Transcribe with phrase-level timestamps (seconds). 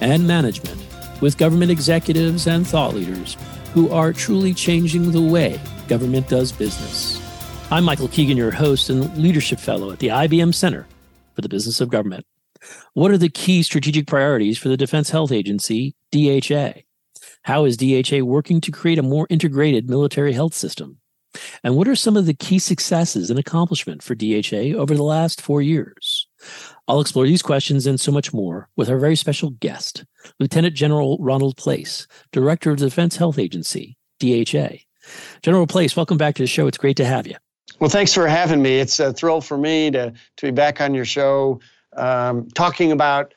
[0.00, 0.80] and management
[1.20, 3.36] with government executives and thought leaders
[3.72, 7.20] who are truly changing the way government does business.
[7.70, 10.86] I'm Michael Keegan, your host and leadership fellow at the IBM Center
[11.34, 12.26] for the Business of Government.
[12.92, 16.82] What are the key strategic priorities for the Defense Health Agency, DHA?
[17.42, 20.98] How is DHA working to create a more integrated military health system?
[21.62, 25.42] And what are some of the key successes and accomplishment for DHA over the last
[25.42, 26.23] four years?
[26.88, 30.04] I'll explore these questions and so much more with our very special guest,
[30.38, 34.78] Lieutenant General Ronald Place, Director of the Defense Health Agency, DHA.
[35.42, 36.66] General Place, welcome back to the show.
[36.66, 37.36] It's great to have you.
[37.80, 38.78] Well, thanks for having me.
[38.78, 41.60] It's a thrill for me to, to be back on your show
[41.96, 43.34] um, talking about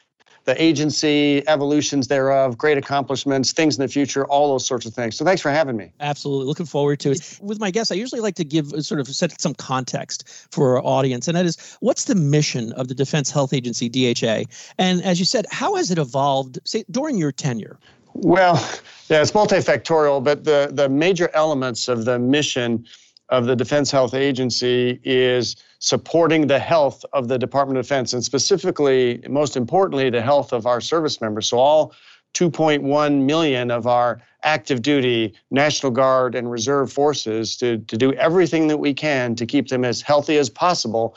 [0.47, 5.17] the agency, evolutions thereof, great accomplishments, things in the future, all those sorts of things.
[5.17, 5.91] So thanks for having me.
[5.99, 6.45] Absolutely.
[6.45, 7.37] Looking forward to it.
[7.41, 10.77] With my guests, I usually like to give uh, sort of set some context for
[10.77, 14.43] our audience, and that is what's the mission of the Defense Health Agency, DHA?
[14.77, 17.77] And as you said, how has it evolved, say, during your tenure?
[18.13, 18.55] Well,
[19.09, 22.85] yeah, it's multifactorial, but the, the major elements of the mission
[23.27, 28.23] of the Defense Health Agency is supporting the health of the Department of Defense and
[28.23, 31.47] specifically, most importantly, the health of our service members.
[31.47, 31.93] So, all
[32.33, 38.67] 2.1 million of our active duty National Guard and Reserve forces to, to do everything
[38.67, 41.15] that we can to keep them as healthy as possible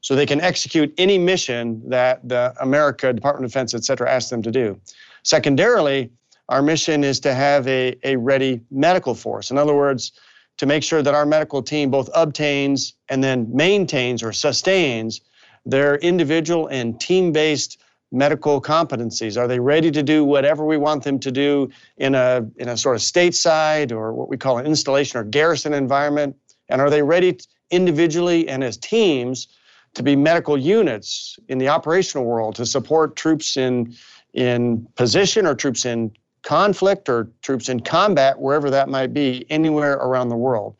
[0.00, 4.30] so they can execute any mission that the America, Department of Defense, et cetera, asks
[4.30, 4.78] them to do.
[5.22, 6.10] Secondarily,
[6.48, 9.50] our mission is to have a, a ready medical force.
[9.50, 10.12] In other words,
[10.58, 15.20] to make sure that our medical team both obtains and then maintains or sustains
[15.64, 17.80] their individual and team based
[18.12, 19.40] medical competencies?
[19.40, 22.76] Are they ready to do whatever we want them to do in a, in a
[22.76, 26.36] sort of stateside or what we call an installation or garrison environment?
[26.68, 27.38] And are they ready
[27.70, 29.48] individually and as teams
[29.94, 33.94] to be medical units in the operational world to support troops in,
[34.34, 39.94] in position or troops in conflict or troops in combat, wherever that might be, anywhere
[39.94, 40.76] around the world.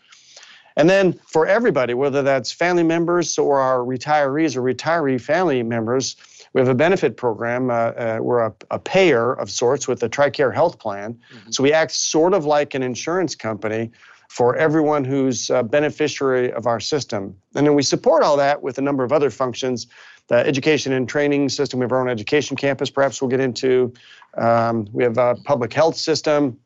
[0.77, 6.17] And then for everybody, whether that's family members or our retirees or retiree family members,
[6.53, 7.71] we have a benefit program.
[7.71, 11.15] Uh, uh, we're a, a, payer of sorts with the TRICARE health plan.
[11.15, 11.51] Mm-hmm.
[11.51, 13.91] So we act sort of like an insurance company
[14.29, 17.37] for everyone who's a beneficiary of our system.
[17.55, 19.87] And then we support all that with a number of other functions.
[20.29, 23.93] The education and training system, we have our own education campus, perhaps we'll get into.
[24.39, 26.59] Um, we have a public health system.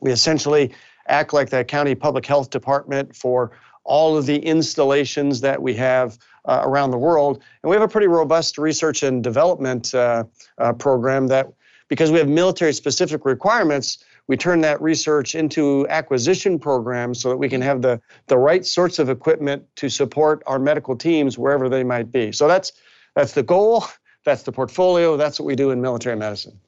[0.00, 0.74] We essentially
[1.08, 3.52] act like the county public health department for
[3.84, 7.42] all of the installations that we have uh, around the world.
[7.62, 10.24] And we have a pretty robust research and development uh,
[10.58, 11.52] uh, program that,
[11.88, 17.36] because we have military specific requirements, we turn that research into acquisition programs so that
[17.36, 21.68] we can have the, the right sorts of equipment to support our medical teams wherever
[21.68, 22.32] they might be.
[22.32, 22.72] So that's,
[23.14, 23.84] that's the goal,
[24.24, 26.58] that's the portfolio, that's what we do in military medicine.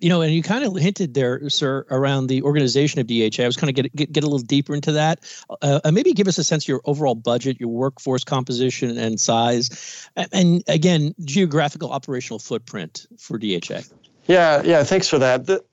[0.00, 3.42] You know, and you kind of hinted there, sir, around the organization of DHA.
[3.42, 5.20] I was kind of get get, get a little deeper into that.
[5.62, 9.20] Uh, uh, maybe give us a sense of your overall budget, your workforce composition and
[9.20, 13.80] size, and, again, geographical operational footprint for DHA.
[14.26, 14.84] Yeah, yeah.
[14.84, 15.46] Thanks for that.
[15.46, 15.64] The,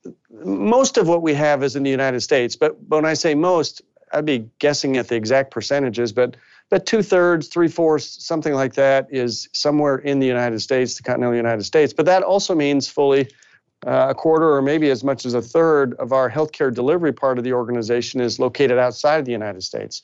[0.43, 3.35] most of what we have is in the United States, but, but when I say
[3.35, 6.35] most, I'd be guessing at the exact percentages, but
[6.69, 11.03] but two thirds, three fourths, something like that is somewhere in the United States, the
[11.03, 11.93] continental United States.
[11.93, 13.27] But that also means fully
[13.85, 17.37] uh, a quarter or maybe as much as a third of our healthcare delivery part
[17.37, 20.03] of the organization is located outside of the United States.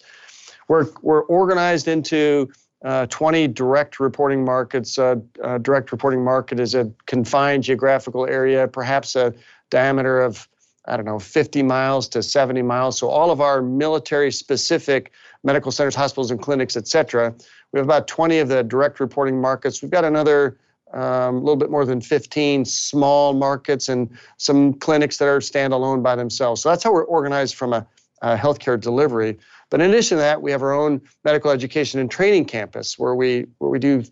[0.68, 2.52] We're, we're organized into
[2.84, 4.98] uh, 20 direct reporting markets.
[4.98, 9.34] Uh, uh, direct reporting market is a confined geographical area, perhaps a
[9.70, 10.48] diameter of,
[10.86, 12.98] I don't know, 50 miles to 70 miles.
[12.98, 15.12] So all of our military specific
[15.46, 17.34] medical centers, hospitals, and clinics, et cetera.
[17.72, 19.82] We have about 20 of the direct reporting markets.
[19.82, 20.58] We've got another
[20.94, 26.04] um, a little bit more than 15 small markets and some clinics that are standalone
[26.04, 26.62] by themselves.
[26.62, 27.86] So that's how we're organized from a,
[28.22, 29.38] a healthcare delivery.
[29.70, 33.16] But in addition to that, we have our own medical education and training campus where
[33.16, 34.04] we where we do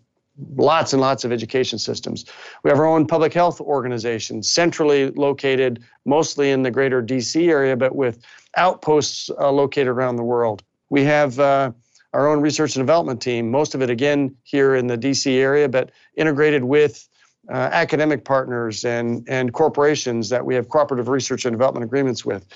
[0.56, 2.24] lots and lots of education systems.
[2.64, 7.76] We have our own public health organization, centrally located mostly in the greater DC area,
[7.76, 8.18] but with
[8.56, 10.62] outposts uh, located around the world.
[10.90, 11.72] We have uh,
[12.14, 15.68] our own research and development team, most of it again here in the DC area,
[15.68, 17.08] but integrated with
[17.50, 22.46] uh, academic partners and, and corporations that we have cooperative research and development agreements with.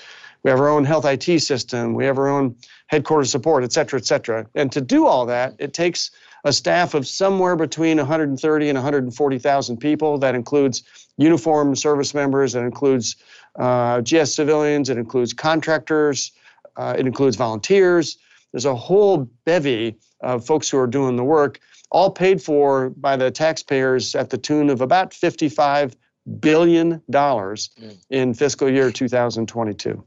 [0.43, 1.93] We have our own health IT system.
[1.93, 2.55] We have our own
[2.87, 4.47] headquarters support, et cetera, et cetera.
[4.55, 6.09] And to do all that, it takes
[6.45, 10.17] a staff of somewhere between 130 and 140,000 people.
[10.17, 10.83] That includes
[11.17, 13.17] uniformed service members, it includes
[13.57, 16.31] uh, GS civilians, it includes contractors,
[16.77, 18.17] uh, it includes volunteers.
[18.51, 21.59] There's a whole bevy of folks who are doing the work,
[21.91, 25.95] all paid for by the taxpayers at the tune of about $55
[26.39, 27.97] billion mm.
[28.09, 30.03] in fiscal year 2022.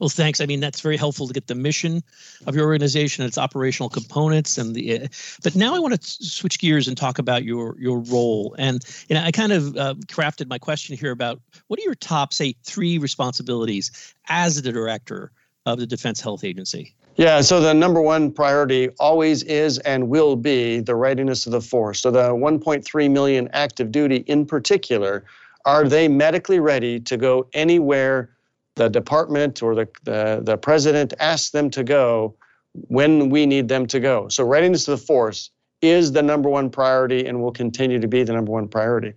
[0.00, 0.40] Well, thanks.
[0.40, 2.02] I mean, that's very helpful to get the mission
[2.46, 5.02] of your organization, and its operational components, and the.
[5.02, 5.08] Uh,
[5.42, 8.54] but now I want to switch gears and talk about your your role.
[8.58, 11.94] And you know, I kind of uh, crafted my question here about what are your
[11.94, 15.30] top, say, three responsibilities as the director
[15.64, 16.94] of the Defense Health Agency.
[17.18, 21.60] Yeah, so the number one priority always is and will be the readiness of the
[21.60, 22.00] force.
[22.00, 25.24] So the 1.3 million active duty in particular,
[25.64, 28.30] are they medically ready to go anywhere
[28.76, 32.36] the department or the, the, the president asks them to go
[32.86, 34.28] when we need them to go.
[34.28, 35.50] So readiness of the force
[35.82, 39.14] is the number one priority and will continue to be the number one priority.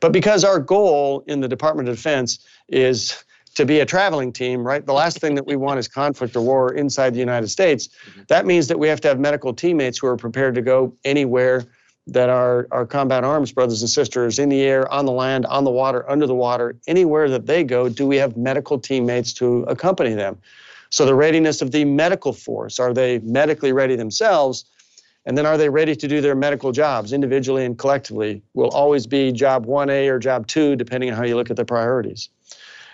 [0.00, 3.22] But because our goal in the Department of Defense is
[3.58, 4.86] to be a traveling team, right?
[4.86, 7.88] The last thing that we want is conflict or war inside the United States.
[7.88, 8.20] Mm-hmm.
[8.28, 11.64] That means that we have to have medical teammates who are prepared to go anywhere
[12.06, 15.64] that our, our combat arms brothers and sisters in the air, on the land, on
[15.64, 19.64] the water, under the water, anywhere that they go, do we have medical teammates to
[19.64, 20.38] accompany them?
[20.90, 24.66] So the readiness of the medical force, are they medically ready themselves?
[25.26, 28.40] And then are they ready to do their medical jobs individually and collectively?
[28.54, 31.64] Will always be job 1A or job 2, depending on how you look at the
[31.64, 32.28] priorities.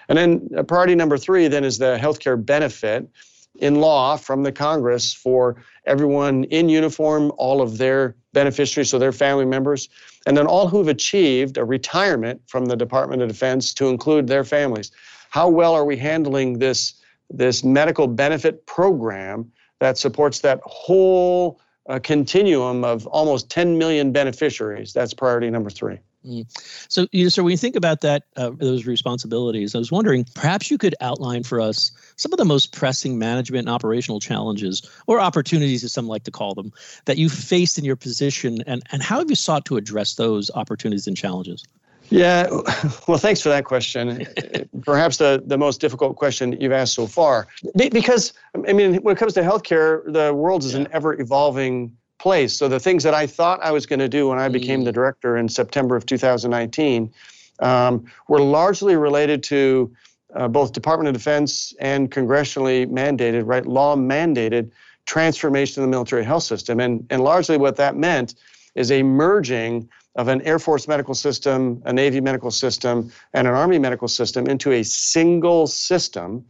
[0.08, 3.08] And then uh, priority number three then is the healthcare benefit
[3.56, 5.56] in law from the Congress for
[5.86, 9.88] everyone in uniform, all of their beneficiaries, so their family members,
[10.26, 14.44] and then all who've achieved a retirement from the Department of Defense to include their
[14.44, 14.90] families.
[15.30, 16.94] How well are we handling this,
[17.30, 24.92] this medical benefit program that supports that whole uh, continuum of almost 10 million beneficiaries?
[24.92, 25.98] That's priority number three.
[26.26, 26.46] Mm.
[26.88, 30.24] So, you know, so when you think about that, uh, those responsibilities, I was wondering,
[30.34, 34.88] perhaps you could outline for us some of the most pressing management and operational challenges,
[35.06, 36.72] or opportunities, as some like to call them,
[37.04, 40.50] that you faced in your position, and and how have you sought to address those
[40.54, 41.64] opportunities and challenges?
[42.10, 42.48] Yeah,
[43.08, 44.26] well, thanks for that question.
[44.82, 47.46] Perhaps the, the most difficult question you've asked so far.
[47.74, 48.32] Because,
[48.68, 50.80] I mean, when it comes to healthcare, the world is yeah.
[50.80, 52.54] an ever evolving place.
[52.54, 54.84] So the things that I thought I was going to do when I became mm.
[54.84, 57.12] the director in September of 2019
[57.60, 59.94] um, were largely related to
[60.34, 64.70] uh, both Department of Defense and congressionally mandated, right, law mandated
[65.06, 66.80] transformation of the military health system.
[66.80, 68.34] And, and largely what that meant
[68.74, 73.54] is a merging of an Air Force medical system, a Navy medical system, and an
[73.54, 76.44] Army medical system into a single system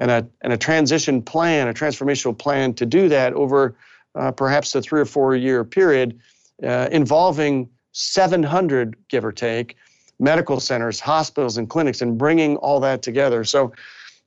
[0.00, 3.76] and a, and a transition plan, a transformational plan to do that over
[4.14, 6.18] uh, perhaps a three or four year period
[6.62, 9.76] uh, involving 700, give or take,
[10.18, 13.44] medical centers, hospitals, and clinics, and bringing all that together.
[13.44, 13.72] So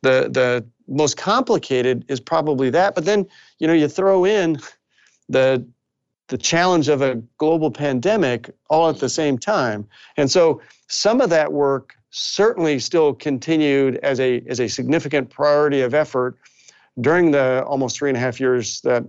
[0.02, 2.96] the the most complicated is probably that.
[2.96, 3.26] But then
[3.60, 4.58] you know you throw in
[5.30, 5.66] the
[6.28, 9.88] the challenge of a global pandemic all at the same time,
[10.18, 15.82] and so some of that work certainly still continued as a as a significant priority
[15.82, 16.38] of effort
[17.02, 19.04] during the almost three and a half years that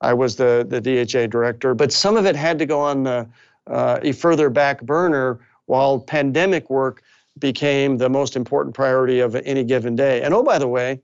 [0.00, 3.28] I was the, the DHA director, but some of it had to go on the,
[3.66, 7.02] uh, a further back burner while pandemic work
[7.38, 10.22] became the most important priority of any given day.
[10.22, 11.00] And oh, by the way,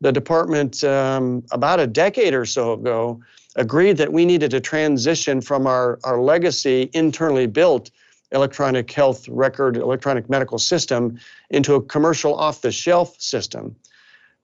[0.00, 3.20] the department um, about a decade or so ago
[3.56, 7.90] agreed that we needed to transition from our, our legacy internally built
[8.32, 11.18] electronic health record, electronic medical system
[11.50, 13.76] into a commercial off the shelf system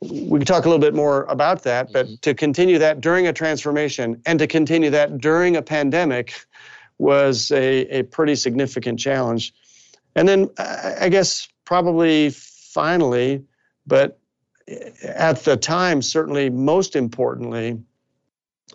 [0.01, 2.15] we can talk a little bit more about that, but mm-hmm.
[2.23, 6.47] to continue that during a transformation and to continue that during a pandemic
[6.99, 9.53] was a, a pretty significant challenge.
[10.17, 13.45] And then I guess probably finally,
[13.87, 14.19] but
[15.05, 17.79] at the time, certainly most importantly,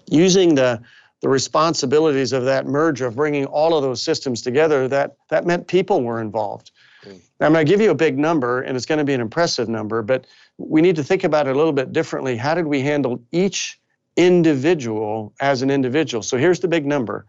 [0.08, 0.82] using the
[1.22, 5.68] the responsibilities of that merge of bringing all of those systems together, that that meant
[5.68, 6.72] people were involved.
[7.04, 7.20] Mm.
[7.40, 9.68] I'm going to give you a big number, and it's going to be an impressive
[9.68, 10.26] number, but
[10.58, 12.38] we need to think about it a little bit differently.
[12.38, 13.80] How did we handle each
[14.16, 16.24] individual as an individual?
[16.24, 17.26] So here's the big number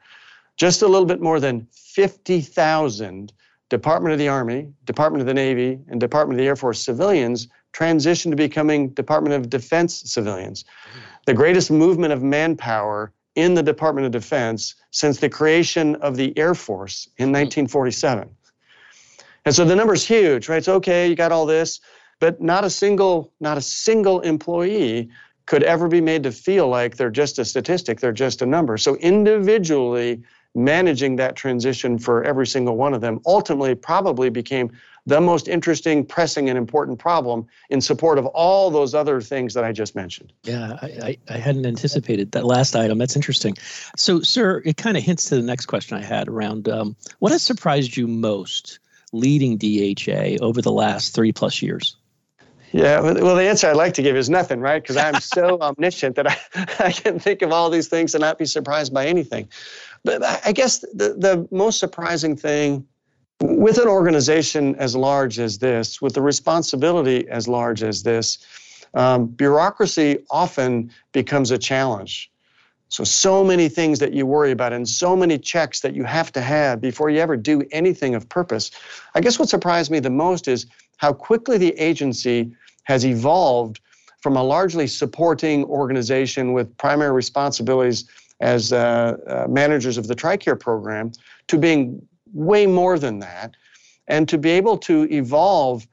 [0.57, 3.33] just a little bit more than 50,000
[3.69, 7.49] Department of the Army, Department of the Navy, and Department of the Air Force civilians
[7.73, 10.65] transitioned to becoming Department of Defense civilians.
[11.27, 16.37] The greatest movement of manpower in the Department of Defense since the creation of the
[16.39, 17.35] Air Force in hmm.
[17.35, 18.31] 1947.
[19.45, 20.59] And so the number's huge, right?
[20.59, 21.81] It's okay, you got all this,
[22.19, 25.09] but not a single, not a single employee
[25.47, 28.77] could ever be made to feel like they're just a statistic, they're just a number.
[28.77, 30.23] So individually
[30.55, 34.73] managing that transition for every single one of them ultimately probably became
[35.05, 39.63] the most interesting, pressing, and important problem in support of all those other things that
[39.63, 40.33] I just mentioned.
[40.43, 42.99] Yeah, I, I, I hadn't anticipated that last item.
[42.99, 43.55] That's interesting.
[43.97, 47.31] So, sir, it kind of hints to the next question I had around um, what
[47.31, 48.81] has surprised you most
[49.13, 51.97] leading DHA over the last three plus years?
[52.73, 54.83] Yeah, well, the answer I'd like to give is nothing, right?
[54.83, 56.37] Because I'm so omniscient that I,
[56.89, 59.49] I can think of all these things and not be surprised by anything.
[60.05, 62.87] But I guess the, the most surprising thing
[63.41, 68.39] with an organization as large as this, with the responsibility as large as this,
[68.95, 72.31] um, bureaucracy often becomes a challenge.
[72.89, 76.31] So, so many things that you worry about and so many checks that you have
[76.33, 78.71] to have before you ever do anything of purpose.
[79.15, 80.67] I guess what surprised me the most is
[80.99, 83.81] how quickly the agency has evolved
[84.21, 88.09] from a largely supporting organization with primary responsibilities
[88.41, 91.13] as uh, uh, managers of the TRICARE program
[91.49, 93.57] to being way more than that
[94.09, 95.87] and to be able to evolve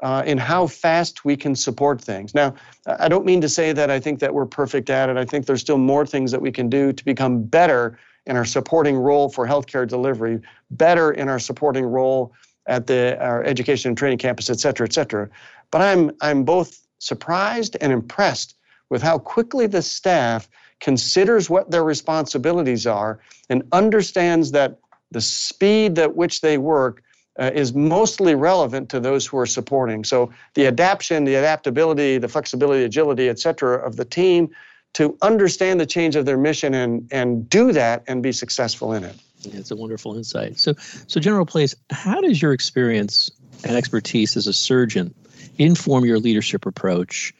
[0.00, 2.34] uh, in how fast we can support things.
[2.34, 2.54] Now,
[2.86, 5.16] I don't mean to say that I think that we're perfect at it.
[5.16, 8.44] I think there's still more things that we can do to become better in our
[8.44, 12.32] supporting role for healthcare delivery, better in our supporting role
[12.66, 15.28] at the our education and training campus, et cetera, et cetera.
[15.70, 18.56] But I'm I'm both surprised and impressed
[18.88, 20.48] with how quickly the staff
[20.80, 23.20] considers what their responsibilities are
[23.50, 24.78] and understands that
[25.10, 27.02] the speed at which they work
[27.38, 30.04] uh, is mostly relevant to those who are supporting.
[30.04, 34.50] So the adaptation, the adaptability, the flexibility, agility, et cetera, of the team
[34.94, 39.04] to understand the change of their mission and, and do that and be successful in
[39.04, 39.16] it.
[39.46, 40.58] It's a wonderful insight.
[40.58, 43.30] So, so General Place, how does your experience
[43.64, 45.12] and expertise as a surgeon
[45.58, 47.34] inform your leadership approach?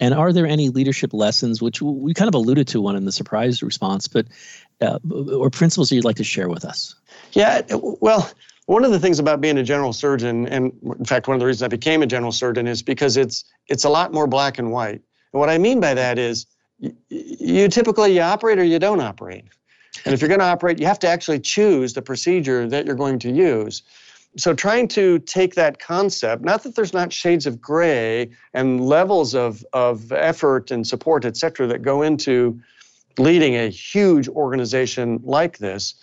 [0.00, 3.12] And are there any leadership lessons, which we kind of alluded to one in the
[3.12, 4.26] surprise response, but
[4.80, 4.98] uh,
[5.32, 6.94] or principles that you'd like to share with us?
[7.32, 8.30] Yeah, well,
[8.68, 11.46] one of the things about being a general surgeon, and in fact, one of the
[11.46, 14.70] reasons I became a general surgeon is because it's it's a lot more black and
[14.70, 15.00] white.
[15.32, 16.46] And what I mean by that is,
[16.78, 19.46] you, you typically you operate or you don't operate.
[20.04, 22.94] And if you're going to operate, you have to actually choose the procedure that you're
[22.94, 23.82] going to use.
[24.36, 29.34] So trying to take that concept, not that there's not shades of gray and levels
[29.34, 32.60] of, of effort and support, et cetera, that go into
[33.16, 35.94] leading a huge organization like this,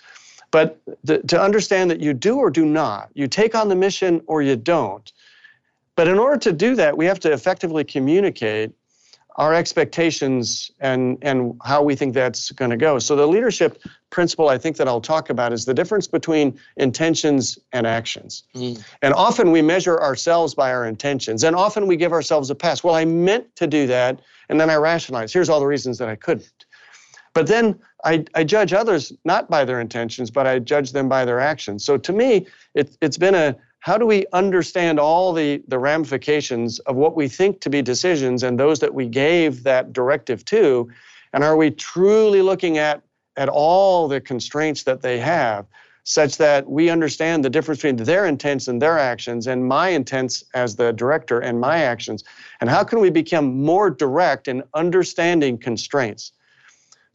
[0.56, 4.22] but the, to understand that you do or do not, you take on the mission
[4.26, 5.12] or you don't.
[5.98, 8.72] But in order to do that, we have to effectively communicate
[9.36, 13.00] our expectations and, and how we think that's going to go.
[13.00, 13.82] So, the leadership
[14.12, 18.44] principle I think that I'll talk about is the difference between intentions and actions.
[18.56, 18.82] Mm.
[19.02, 22.82] And often we measure ourselves by our intentions, and often we give ourselves a pass.
[22.82, 25.34] Well, I meant to do that, and then I rationalize.
[25.34, 26.50] Here's all the reasons that I couldn't.
[27.36, 31.26] But then I, I judge others not by their intentions, but I judge them by
[31.26, 31.84] their actions.
[31.84, 36.80] So to me, it, it's been a how do we understand all the, the ramifications
[36.80, 40.90] of what we think to be decisions and those that we gave that directive to?
[41.34, 43.04] And are we truly looking at,
[43.36, 45.68] at all the constraints that they have?
[46.08, 50.44] such that we understand the difference between their intents and their actions and my intents
[50.54, 52.24] as the director and my actions
[52.62, 56.32] and how can we become more direct in understanding constraints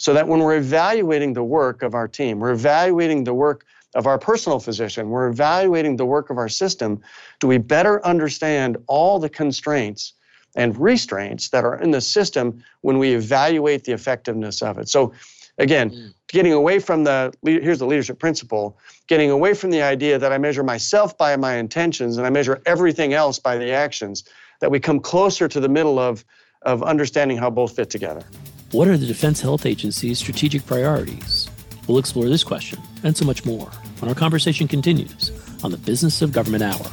[0.00, 4.06] so that when we're evaluating the work of our team, we're evaluating the work of
[4.06, 7.02] our personal physician, we're evaluating the work of our system,
[7.38, 10.14] do we better understand all the constraints
[10.56, 14.88] and restraints that are in the system when we evaluate the effectiveness of it?
[14.88, 15.12] So,
[15.58, 16.14] again, mm.
[16.28, 20.38] getting away from the here's the leadership principle getting away from the idea that I
[20.38, 24.24] measure myself by my intentions and I measure everything else by the actions,
[24.60, 26.24] that we come closer to the middle of,
[26.62, 28.24] of understanding how both fit together.
[28.72, 31.50] What are the Defense Health Agency's strategic priorities?
[31.88, 33.66] We'll explore this question and so much more
[33.98, 35.32] when our conversation continues
[35.64, 36.86] on the Business of Government Hour.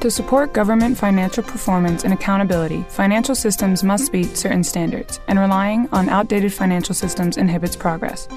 [0.00, 5.88] To support government financial performance and accountability, financial systems must meet certain standards, and relying
[5.90, 8.28] on outdated financial systems inhibits progress.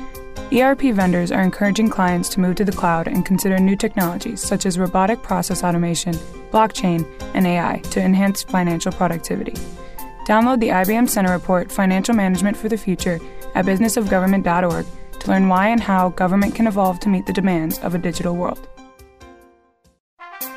[0.53, 4.65] ERP vendors are encouraging clients to move to the cloud and consider new technologies such
[4.65, 6.13] as robotic process automation,
[6.51, 9.51] blockchain, and AI to enhance financial productivity.
[10.25, 13.19] Download the IBM Center Report Financial Management for the Future
[13.55, 14.85] at businessofgovernment.org
[15.19, 18.35] to learn why and how government can evolve to meet the demands of a digital
[18.35, 18.69] world.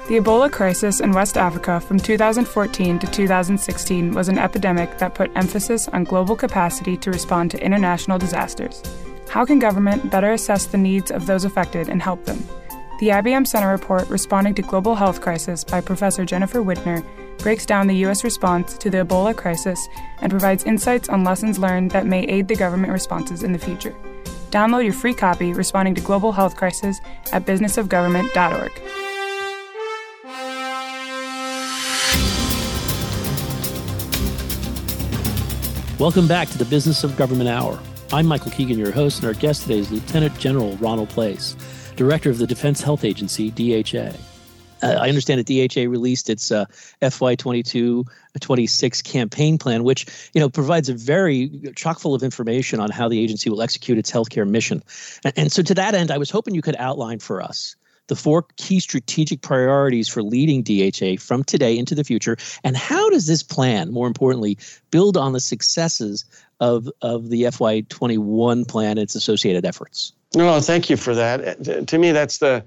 [0.09, 5.31] The Ebola crisis in West Africa from 2014 to 2016 was an epidemic that put
[5.37, 8.83] emphasis on global capacity to respond to international disasters.
[9.31, 12.45] How can government better assess the needs of those affected and help them?
[12.99, 17.07] The IBM Center report, Responding to Global Health Crisis by Professor Jennifer Widner,
[17.39, 18.25] breaks down the U.S.
[18.25, 19.89] response to the Ebola crisis
[20.21, 23.95] and provides insights on lessons learned that may aid the government responses in the future.
[24.51, 27.01] Download your free copy, Responding to Global Health Crisis,
[27.33, 28.73] at businessofgovernment.org.
[36.01, 37.79] Welcome back to the Business of Government Hour.
[38.13, 41.55] I'm Michael Keegan, your host, and our guest today is Lieutenant General Ronald Place,
[41.95, 44.17] Director of the Defense Health Agency, DHA.
[44.83, 46.65] Uh, I understand that DHA released its uh,
[47.03, 48.05] FY22
[48.41, 53.09] 26 campaign plan, which you know provides a very chock full of information on how
[53.09, 54.83] the agency will execute its healthcare mission.
[55.25, 57.77] And, and so, to that end, I was hoping you could outline for us
[58.09, 63.09] the four key strategic priorities for leading DHA from today into the future, and how
[63.11, 64.59] does this plan, more importantly,
[64.91, 66.25] build on the successes
[66.61, 70.13] of, of the FY21 plan and its associated efforts?
[70.35, 71.69] No, thank you for that.
[71.69, 72.65] Uh, to me, that's the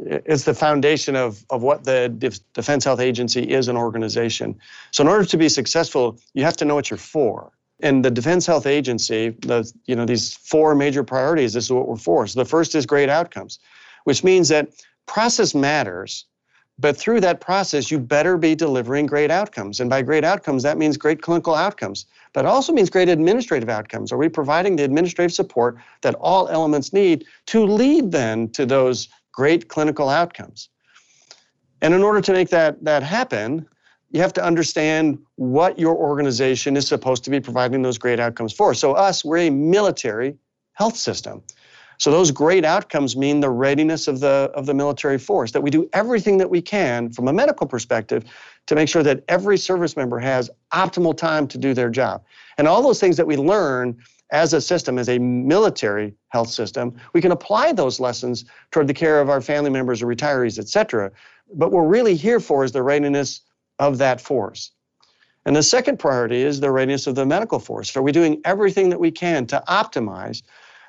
[0.00, 2.10] it's the foundation of, of what the
[2.52, 4.54] Defense Health Agency is an organization.
[4.90, 7.52] So in order to be successful, you have to know what you're for.
[7.80, 11.88] And the Defense Health Agency, the you know these four major priorities, this is what
[11.88, 12.26] we're for.
[12.26, 13.58] So the first is great outcomes
[14.08, 14.70] which means that
[15.04, 16.24] process matters,
[16.78, 19.80] but through that process, you better be delivering great outcomes.
[19.80, 23.68] And by great outcomes, that means great clinical outcomes, but it also means great administrative
[23.68, 24.12] outcomes.
[24.12, 29.08] Are we providing the administrative support that all elements need to lead then to those
[29.32, 30.68] great clinical outcomes?
[31.80, 33.68] And in order to make that, that happen,
[34.10, 38.52] you have to understand what your organization is supposed to be providing those great outcomes
[38.52, 38.74] for.
[38.74, 40.36] So, us, we're a military
[40.72, 41.42] health system.
[41.98, 45.68] So those great outcomes mean the readiness of the of the military force that we
[45.68, 48.24] do everything that we can from a medical perspective
[48.68, 52.22] to make sure that every service member has optimal time to do their job.
[52.58, 53.96] And all those things that we learn
[54.30, 58.94] as a system, as a military health system, we can apply those lessons toward the
[58.94, 61.10] care of our family members or retirees, et cetera.
[61.54, 63.40] But what we're really here for is the readiness
[63.78, 64.70] of that force.
[65.46, 67.96] And the second priority is the readiness of the medical force.
[67.96, 70.42] Are we doing everything that we can to optimize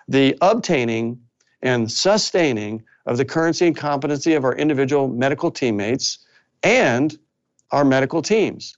[0.09, 1.17] the obtaining
[1.61, 6.19] and sustaining of the currency and competency of our individual medical teammates
[6.63, 7.17] and
[7.71, 8.77] our medical teams.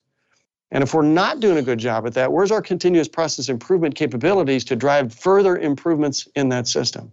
[0.72, 3.96] And if we're not doing a good job at that, where's our continuous process improvement
[3.96, 7.12] capabilities to drive further improvements in that system?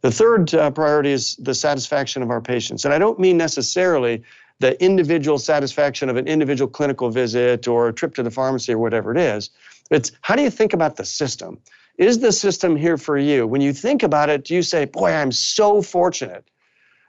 [0.00, 2.84] The third uh, priority is the satisfaction of our patients.
[2.84, 4.22] And I don't mean necessarily
[4.58, 8.78] the individual satisfaction of an individual clinical visit or a trip to the pharmacy or
[8.78, 9.50] whatever it is.
[9.90, 11.58] It's how do you think about the system?
[11.96, 13.46] Is the system here for you?
[13.46, 16.44] When you think about it, do you say, Boy, I'm so fortunate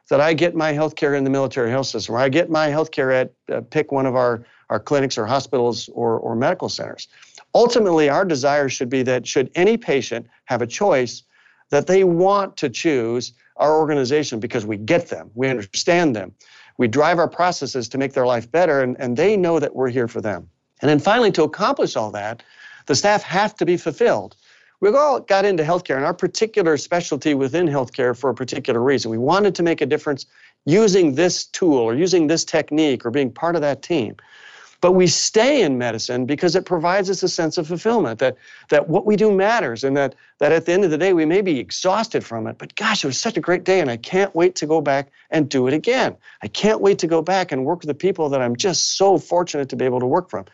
[0.10, 2.68] that I get my health care in the military health system, or I get my
[2.68, 6.70] health care at uh, pick one of our, our clinics or hospitals or, or medical
[6.70, 7.08] centers?
[7.54, 11.24] Ultimately, our desire should be that should any patient have a choice,
[11.70, 16.34] that they want to choose our organization because we get them, we understand them,
[16.78, 19.90] we drive our processes to make their life better, and, and they know that we're
[19.90, 20.50] here for them.
[20.82, 22.44] And then finally, to accomplish all that,
[22.86, 24.36] the staff have to be fulfilled
[24.80, 29.12] we all got into healthcare and our particular specialty within healthcare for a particular reason.
[29.12, 30.26] We wanted to make a difference
[30.66, 34.16] using this tool or using this technique or being part of that team.
[34.82, 38.36] But we stay in medicine because it provides us a sense of fulfillment that,
[38.70, 41.26] that what we do matters and that, that at the end of the day, we
[41.26, 42.58] may be exhausted from it.
[42.58, 45.10] But gosh, it was such a great day and I can't wait to go back
[45.32, 46.16] and do it again.
[46.44, 49.18] I can't wait to go back and work with the people that I'm just so
[49.18, 50.46] fortunate to be able to work from.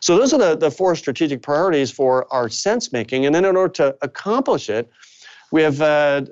[0.00, 3.26] So those are the, the four strategic priorities for our sense making.
[3.26, 4.90] And then in order to accomplish it,
[5.52, 6.22] we have, uh,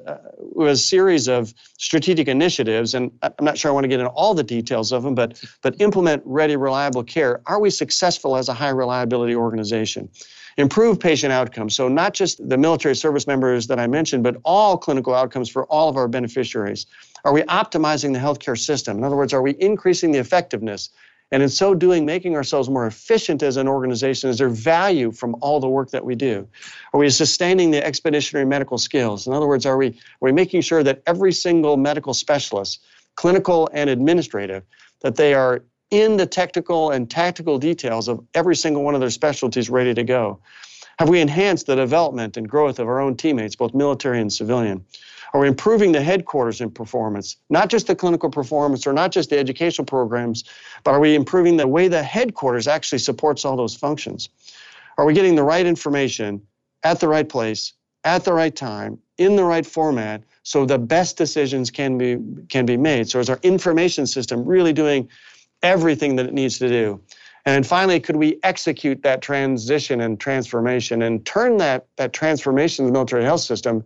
[0.54, 4.00] we have a series of strategic initiatives, and I'm not sure I want to get
[4.00, 7.40] into all the details of them, but, but implement ready, reliable care.
[7.46, 10.08] Are we successful as a high reliability organization?
[10.56, 11.74] Improve patient outcomes.
[11.74, 15.64] So, not just the military service members that I mentioned, but all clinical outcomes for
[15.66, 16.86] all of our beneficiaries.
[17.24, 18.98] Are we optimizing the healthcare system?
[18.98, 20.90] In other words, are we increasing the effectiveness
[21.34, 24.30] and in so doing, making ourselves more efficient as an organization?
[24.30, 26.46] Is there value from all the work that we do?
[26.92, 29.26] Are we sustaining the expeditionary medical skills?
[29.26, 32.84] In other words, are we, are we making sure that every single medical specialist,
[33.16, 34.62] clinical and administrative,
[35.00, 39.10] that they are in the technical and tactical details of every single one of their
[39.10, 40.38] specialties ready to go?
[41.00, 44.84] Have we enhanced the development and growth of our own teammates, both military and civilian?
[45.34, 47.36] Are we improving the headquarters in performance?
[47.50, 50.44] Not just the clinical performance or not just the educational programs,
[50.84, 54.28] but are we improving the way the headquarters actually supports all those functions?
[54.96, 56.40] Are we getting the right information
[56.84, 57.72] at the right place
[58.04, 62.18] at the right time in the right format so the best decisions can be
[62.48, 65.08] can be made so is our information system really doing
[65.62, 67.00] everything that it needs to do
[67.46, 72.90] and finally could we execute that transition and transformation and turn that that transformation of
[72.90, 73.82] the military health system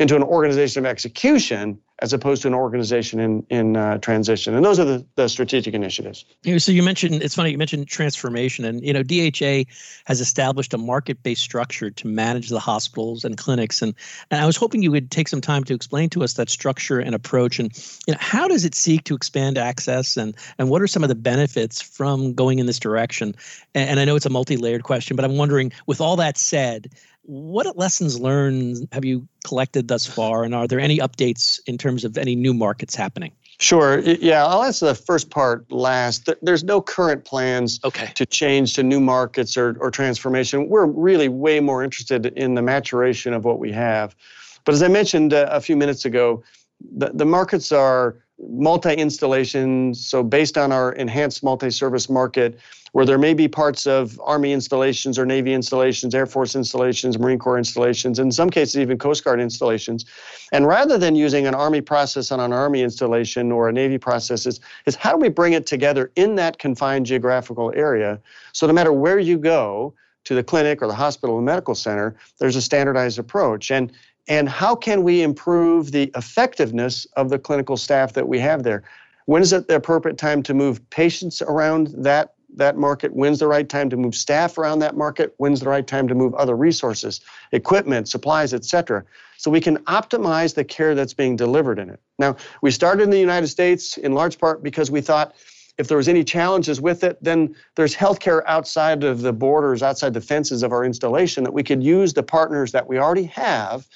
[0.00, 4.54] into an organization of execution as opposed to an organization in in uh, transition.
[4.54, 6.24] And those are the, the strategic initiatives.
[6.56, 9.70] So you mentioned it's funny you mentioned transformation, and you know DHA
[10.06, 13.94] has established a market-based structure to manage the hospitals and clinics, and
[14.30, 16.98] and I was hoping you would take some time to explain to us that structure
[16.98, 17.70] and approach, and
[18.06, 21.10] you know how does it seek to expand access, and and what are some of
[21.10, 23.34] the benefits from going in this direction?
[23.74, 26.88] And, and I know it's a multi-layered question, but I'm wondering, with all that said
[27.22, 32.04] what lessons learned have you collected thus far, and are there any updates in terms
[32.04, 33.32] of any new markets happening?
[33.58, 34.00] Sure.
[34.00, 36.30] Yeah, I'll answer the first part last.
[36.40, 38.10] There's no current plans okay.
[38.14, 40.68] to change to new markets or, or transformation.
[40.70, 44.16] We're really way more interested in the maturation of what we have.
[44.64, 46.42] But as I mentioned uh, a few minutes ago,
[46.96, 50.06] the, the markets are multi installations.
[50.06, 52.58] So, based on our enhanced multi service market,
[52.92, 57.38] where there may be parts of Army installations or Navy installations, Air Force installations, Marine
[57.38, 60.04] Corps installations, in some cases even Coast Guard installations.
[60.52, 64.46] And rather than using an Army process on an Army installation or a Navy process,
[64.46, 68.20] is, is how do we bring it together in that confined geographical area
[68.52, 72.14] so no matter where you go, to the clinic or the hospital or medical center,
[72.38, 73.70] there's a standardized approach.
[73.70, 73.92] And
[74.28, 78.84] and how can we improve the effectiveness of the clinical staff that we have there?
[79.26, 83.14] When is it the appropriate time to move patients around that that market?
[83.14, 85.34] When's the right time to move staff around that market?
[85.38, 87.20] When's the right time to move other resources,
[87.52, 89.04] equipment, supplies, etc.
[89.36, 92.00] So we can optimize the care that's being delivered in it.
[92.18, 95.34] Now, we started in the United States in large part because we thought
[95.78, 100.12] if there was any challenges with it, then there's healthcare outside of the borders, outside
[100.12, 103.86] the fences of our installation that we could use the partners that we already have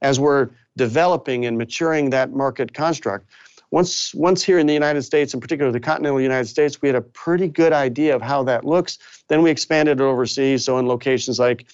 [0.00, 3.26] as we're developing and maturing that market construct
[3.70, 6.96] once once here in the United States, in particular the continental United States, we had
[6.96, 8.98] a pretty good idea of how that looks.
[9.28, 10.64] Then we expanded it overseas.
[10.64, 11.66] So in locations like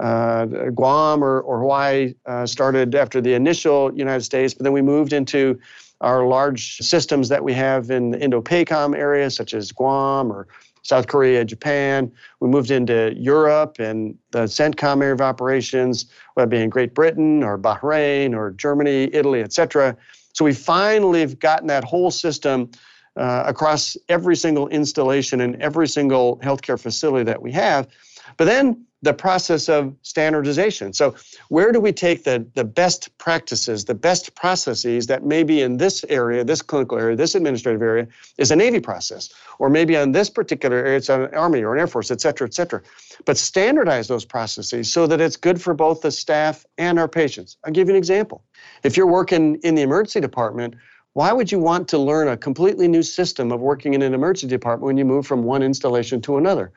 [0.00, 4.82] uh, Guam or, or Hawaii uh, started after the initial United States, but then we
[4.82, 5.58] moved into
[6.00, 10.48] our large systems that we have in the Indo-PACOM area, such as Guam or
[10.82, 12.12] South Korea, Japan.
[12.40, 16.92] We moved into Europe and the CENTCOM area of operations, whether it be in Great
[16.92, 19.96] Britain or Bahrain or Germany, Italy, et cetera.
[20.34, 22.70] So we finally have gotten that whole system
[23.16, 27.88] uh, across every single installation and every single healthcare facility that we have.
[28.36, 30.92] But then the process of standardization.
[30.92, 31.14] So
[31.48, 36.04] where do we take the, the best practices, the best processes that maybe in this
[36.08, 40.30] area, this clinical area, this administrative area is a Navy process, or maybe on this
[40.30, 42.80] particular area it's an Army or an Air Force, et cetera, et cetera.
[43.26, 47.58] But standardize those processes so that it's good for both the staff and our patients.
[47.64, 48.42] I'll give you an example.
[48.82, 50.74] If you're working in the emergency department,
[51.12, 54.48] why would you want to learn a completely new system of working in an emergency
[54.48, 56.72] department when you move from one installation to another?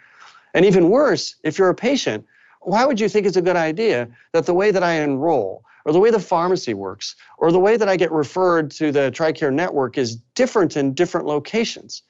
[0.58, 2.26] And even worse, if you're a patient,
[2.62, 5.94] why would you think it's a good idea that the way that I enroll, or
[5.94, 9.54] the way the pharmacy works, or the way that I get referred to the TRICARE
[9.54, 12.02] network is different in different locations?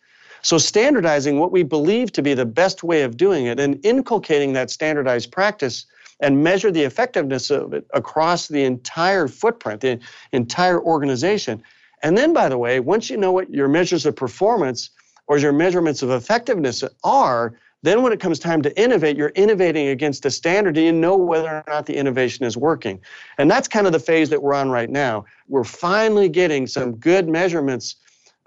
[0.44, 4.54] So, standardizing what we believe to be the best way of doing it and inculcating
[4.54, 5.86] that standardized practice
[6.22, 10.00] and measure the effectiveness of it across the entire footprint, the
[10.32, 11.62] entire organization.
[12.02, 14.90] And then, by the way, once you know what your measures of performance
[15.28, 19.88] or your measurements of effectiveness are, then when it comes time to innovate, you're innovating
[19.88, 23.00] against a standard and you know whether or not the innovation is working.
[23.38, 25.26] And that's kind of the phase that we're on right now.
[25.48, 27.96] We're finally getting some good measurements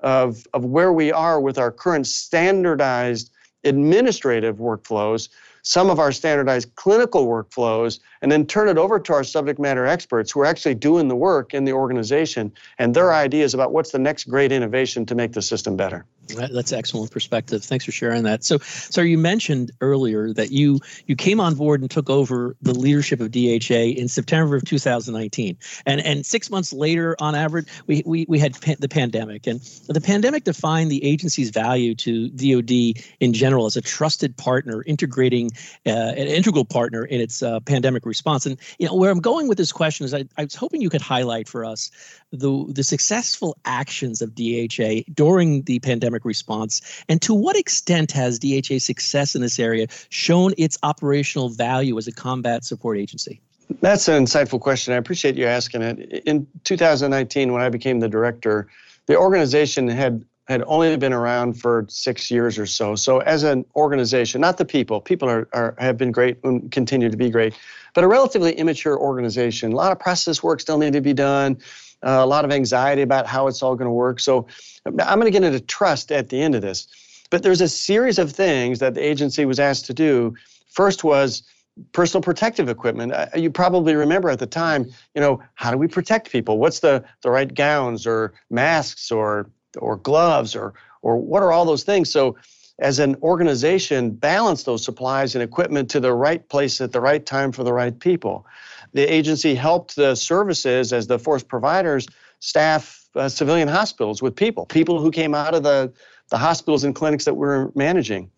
[0.00, 3.30] of, of where we are with our current standardized
[3.64, 5.28] administrative workflows
[5.62, 9.86] some of our standardized clinical workflows and then turn it over to our subject matter
[9.86, 13.90] experts who are actually doing the work in the organization and their ideas about what's
[13.90, 16.06] the next great innovation to make the system better.
[16.34, 17.62] That's excellent perspective.
[17.64, 18.44] Thanks for sharing that.
[18.44, 22.74] So, so you mentioned earlier that you you came on board and took over the
[22.74, 25.56] leadership of DHA in September of 2019,
[25.86, 30.00] and and six months later, on average, we we, we had the pandemic, and the
[30.00, 35.50] pandemic defined the agency's value to DoD in general as a trusted partner, integrating
[35.86, 38.44] uh, an integral partner in its uh, pandemic response.
[38.44, 40.90] And you know where I'm going with this question is I, I was hoping you
[40.90, 41.90] could highlight for us
[42.30, 48.38] the the successful actions of DHA during the pandemic response, and to what extent has
[48.38, 53.40] DHA's success in this area shown its operational value as a combat support agency?
[53.80, 54.94] That's an insightful question.
[54.94, 56.22] I appreciate you asking it.
[56.26, 58.68] In 2019, when I became the director,
[59.06, 62.96] the organization had had only been around for six years or so.
[62.96, 67.08] So as an organization, not the people, people are, are have been great and continue
[67.08, 67.54] to be great,
[67.94, 69.72] but a relatively immature organization.
[69.72, 71.56] A lot of process work still needed to be done.
[72.02, 74.18] Uh, a lot of anxiety about how it's all going to work.
[74.18, 74.48] So
[74.86, 76.88] I'm going to get into trust at the end of this.
[77.30, 80.34] But there's a series of things that the agency was asked to do.
[80.68, 81.44] First was
[81.92, 83.12] personal protective equipment.
[83.12, 86.58] Uh, you probably remember at the time, you know, how do we protect people?
[86.58, 91.64] What's the, the right gowns or masks or or gloves or or what are all
[91.64, 92.10] those things?
[92.10, 92.36] So
[92.78, 97.24] as an organization, balance those supplies and equipment to the right place at the right
[97.24, 98.46] time for the right people.
[98.92, 102.06] The agency helped the services as the force providers
[102.40, 105.92] staff uh, civilian hospitals with people, people who came out of the,
[106.30, 108.30] the hospitals and clinics that we're managing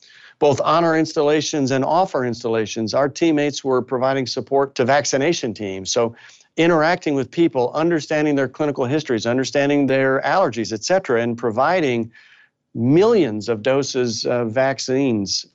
[0.42, 5.54] both on our installations and off our installations, our teammates were providing support to vaccination
[5.54, 5.92] teams.
[5.92, 6.16] So
[6.56, 12.10] interacting with people, understanding their clinical histories, understanding their allergies, et cetera, and providing
[12.74, 15.46] millions of doses of vaccines,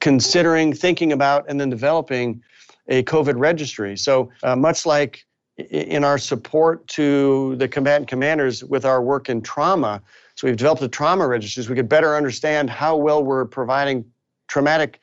[0.00, 2.42] considering, thinking about, and then developing
[2.88, 3.96] a COVID registry.
[3.96, 5.24] So, uh, much like
[5.56, 10.02] in our support to the combatant commanders with our work in trauma,
[10.34, 14.04] so we've developed a trauma registry so we could better understand how well we're providing
[14.48, 15.00] traumatic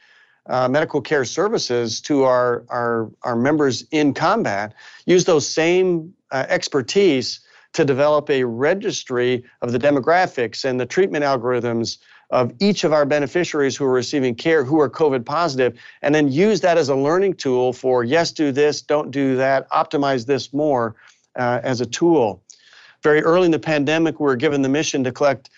[0.47, 4.73] uh, medical care services to our, our, our members in combat.
[5.06, 7.41] Use those same uh, expertise
[7.73, 11.97] to develop a registry of the demographics and the treatment algorithms
[12.32, 16.32] of each of our beneficiaries who are receiving care who are COVID positive, and then
[16.32, 20.54] use that as a learning tool for yes, do this, don't do that, optimize this
[20.54, 20.95] more
[21.36, 22.41] uh, as a tool.
[23.04, 25.49] Very early in the pandemic, we were given the mission to collect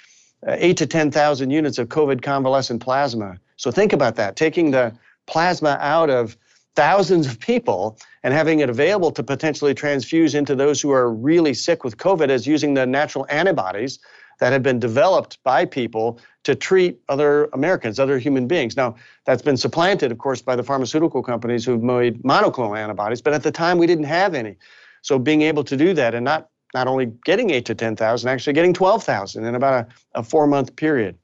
[0.48, 3.38] uh, eight to 10,000 units of COVID convalescent plasma.
[3.64, 4.94] So think about that, taking the
[5.26, 6.36] plasma out of
[6.76, 11.54] thousands of people and having it available to potentially transfuse into those who are really
[11.54, 14.00] sick with COVID as using the natural antibodies
[14.42, 18.76] that have been developed by people to treat other Americans, other human beings.
[18.76, 23.32] Now, that's been supplanted, of course, by the pharmaceutical companies who've made monoclonal antibodies, but
[23.32, 24.58] at the time we didn't have any.
[25.04, 28.52] So being able to do that and not not only getting eight to 10,000, actually
[28.52, 31.16] getting 12,000 in about a, a four month period.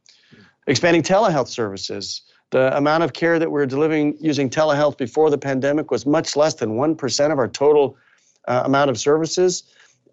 [0.67, 2.21] Expanding telehealth services.
[2.51, 6.35] The amount of care that we are delivering using telehealth before the pandemic was much
[6.35, 7.97] less than 1% of our total
[8.47, 9.63] uh, amount of services.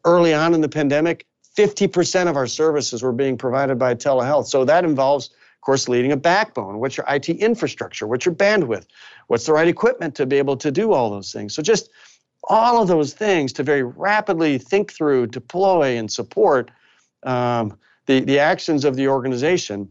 [0.04, 4.46] Early on in the pandemic, 50% of our services were being provided by telehealth.
[4.46, 6.78] So that involves, of course, leading a backbone.
[6.78, 8.06] What's your IT infrastructure?
[8.06, 8.86] What's your bandwidth?
[9.28, 11.54] What's the right equipment to be able to do all those things?
[11.54, 11.88] So just
[12.48, 16.70] all of those things to very rapidly think through, deploy, and support
[17.22, 19.88] um, the, the actions of the organization.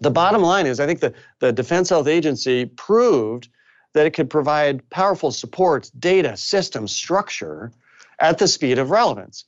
[0.00, 3.48] The bottom line is, I think the, the Defense Health Agency proved
[3.92, 7.72] that it could provide powerful support, data, systems, structure
[8.18, 9.44] at the speed of relevance.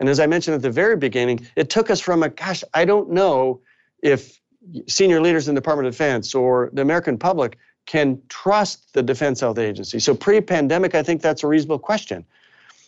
[0.00, 2.84] And as I mentioned at the very beginning, it took us from a gosh, I
[2.84, 3.60] don't know
[4.02, 4.40] if
[4.88, 9.40] senior leaders in the Department of Defense or the American public can trust the Defense
[9.40, 9.98] Health Agency.
[9.98, 12.24] So pre pandemic, I think that's a reasonable question.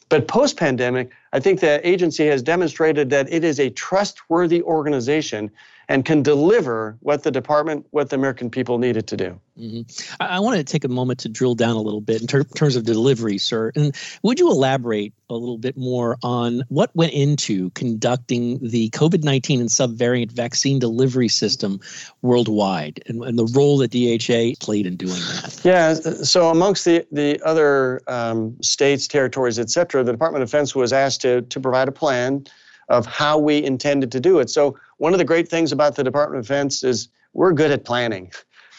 [0.08, 5.50] But post pandemic, I think the agency has demonstrated that it is a trustworthy organization
[5.88, 9.40] and can deliver what the department, what the American people needed to do.
[9.58, 10.22] Mm-hmm.
[10.22, 12.44] I, I want to take a moment to drill down a little bit in ter-
[12.44, 13.72] terms of delivery, sir.
[13.74, 19.24] And would you elaborate a little bit more on what went into conducting the COVID
[19.24, 21.80] 19 and subvariant vaccine delivery system
[22.20, 25.60] worldwide and, and, the role that DHA played in doing that?
[25.64, 30.74] Yeah, so amongst the, the other um, states, territories, et cetera, the Department of Defense
[30.74, 32.44] was asked to, to provide a plan
[32.88, 34.50] of how we intended to do it.
[34.50, 37.84] So, one of the great things about the Department of Defense is we're good at
[37.84, 38.30] planning.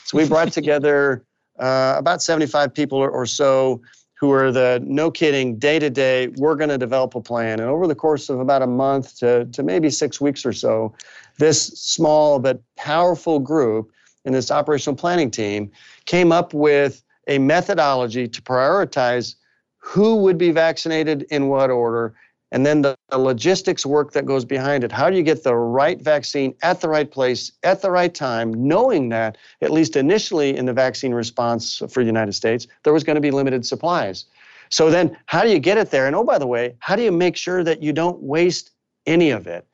[0.05, 1.25] So we brought together
[1.59, 3.81] uh, about 75 people or, or so
[4.19, 7.69] who are the no kidding day to day we're going to develop a plan and
[7.69, 10.93] over the course of about a month to, to maybe six weeks or so
[11.37, 13.91] this small but powerful group
[14.25, 15.71] in this operational planning team
[16.05, 19.35] came up with a methodology to prioritize
[19.77, 22.13] who would be vaccinated in what order
[22.51, 24.91] and then the, the, logistics work that goes behind it.
[24.91, 28.67] How do you get the right vaccine at the right place at the right time,
[28.67, 33.03] knowing that, at least initially in the vaccine response for the United States, there was
[33.03, 34.25] going to be limited supplies?
[34.69, 36.07] So then, how do you get it there?
[36.07, 38.71] And oh, by the way, how do you make sure that you don't waste
[39.05, 39.67] any of it?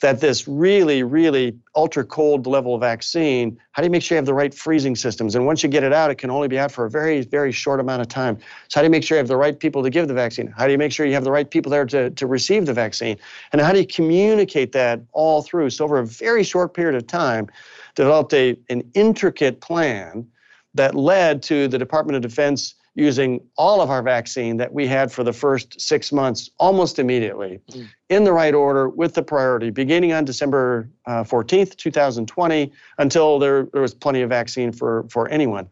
[0.00, 4.26] That this really, really ultra cold level vaccine, how do you make sure you have
[4.26, 5.34] the right freezing systems?
[5.34, 7.50] And once you get it out, it can only be out for a very, very
[7.50, 8.38] short amount of time.
[8.68, 10.46] So, how do you make sure you have the right people to give the vaccine?
[10.56, 12.74] How do you make sure you have the right people there to, to receive the
[12.74, 13.18] vaccine?
[13.52, 15.70] And how do you communicate that all through?
[15.70, 17.48] So, over a very short period of time,
[17.96, 20.28] developed a, an intricate plan
[20.74, 25.12] that led to the Department of Defense using all of our vaccine that we had
[25.12, 27.88] for the first six months almost immediately mm.
[28.08, 33.68] in the right order with the priority, beginning on December uh, 14th, 2020, until there,
[33.72, 35.68] there was plenty of vaccine for, for anyone.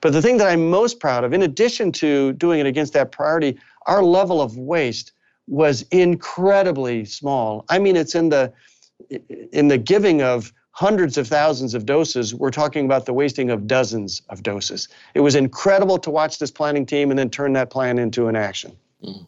[0.00, 3.12] But the thing that I'm most proud of, in addition to doing it against that
[3.12, 5.12] priority, our level of waste
[5.48, 7.66] was incredibly small.
[7.68, 8.54] I mean, it's in the
[9.52, 13.66] in the giving of hundreds of thousands of doses, we're talking about the wasting of
[13.66, 14.88] dozens of doses.
[15.14, 18.36] It was incredible to watch this planning team and then turn that plan into an
[18.36, 18.76] action.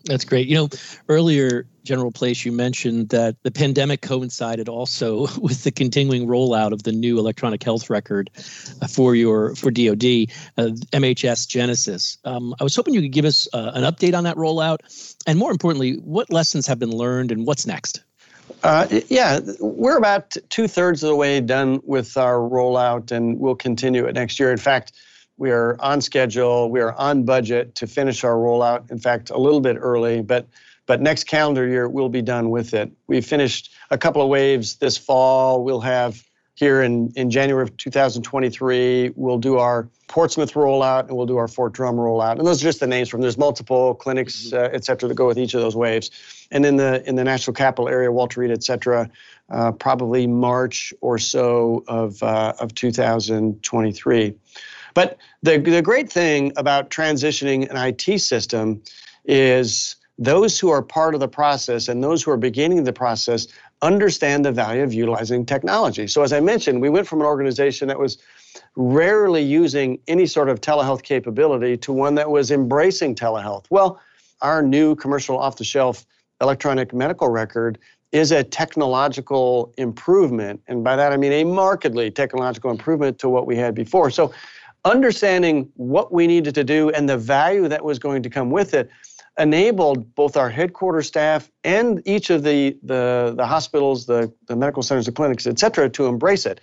[0.05, 0.49] That's great.
[0.49, 0.69] You know,
[1.09, 6.83] earlier, General Place, you mentioned that the pandemic coincided also with the continuing rollout of
[6.83, 8.31] the new electronic health record
[8.83, 10.05] uh, for your for DoD,
[10.59, 12.19] uh, MHS Genesis.
[12.25, 14.79] Um, I was hoping you could give us uh, an update on that rollout,
[15.27, 18.03] and more importantly, what lessons have been learned and what's next.
[18.63, 23.57] Uh, yeah, we're about two thirds of the way done with our rollout, and we'll
[23.57, 24.53] continue it next year.
[24.53, 24.93] In fact,
[25.37, 26.71] we are on schedule.
[26.71, 28.91] We are on budget to finish our rollout.
[28.91, 30.47] In fact, a little bit early, but
[30.87, 32.91] but next calendar year we'll be done with it.
[33.07, 35.63] We finished a couple of waves this fall.
[35.63, 36.23] We'll have
[36.55, 41.49] here in, in January of 2023, we'll do our Portsmouth rollout and we'll do our
[41.49, 42.39] Fort Drum rollout.
[42.39, 44.57] And those are just the names from there's multiple clinics, mm-hmm.
[44.57, 46.11] uh, et cetera, that go with each of those waves.
[46.51, 49.09] And in the in the national capital area, Walter Reed, et cetera,
[49.49, 54.35] uh, probably March or so of uh, of 2023.
[54.93, 58.83] But the the great thing about transitioning an IT system
[59.25, 63.47] is those who are part of the process and those who are beginning the process
[63.83, 66.07] understand the value of utilizing technology.
[66.07, 68.19] So, as I mentioned, we went from an organization that was
[68.77, 73.65] rarely using any sort of telehealth capability to one that was embracing telehealth.
[73.71, 74.01] Well,
[74.41, 76.07] our new commercial off the shelf
[76.41, 77.79] electronic medical record
[78.13, 80.61] is a technological improvement.
[80.69, 84.11] And by that, I mean a markedly technological improvement to what we had before.
[84.11, 84.33] So,
[84.85, 88.75] understanding what we needed to do and the value that was going to come with
[88.75, 88.91] it
[89.39, 94.83] enabled both our headquarters staff and each of the, the, the hospitals, the, the medical
[94.83, 96.61] centers, the clinics, et cetera, to embrace it.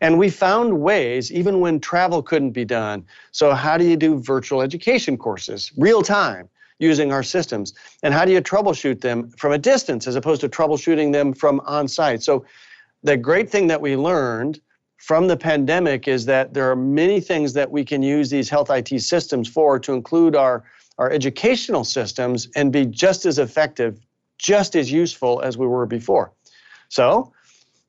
[0.00, 3.04] And we found ways, even when travel couldn't be done.
[3.32, 7.74] So, how do you do virtual education courses, real time, using our systems?
[8.02, 11.60] And how do you troubleshoot them from a distance as opposed to troubleshooting them from
[11.60, 12.22] on site?
[12.22, 12.44] So,
[13.02, 14.60] the great thing that we learned
[14.96, 18.70] from the pandemic is that there are many things that we can use these health
[18.70, 20.64] IT systems for, to include our
[21.00, 23.98] our educational systems and be just as effective,
[24.38, 26.32] just as useful as we were before.
[26.90, 27.32] So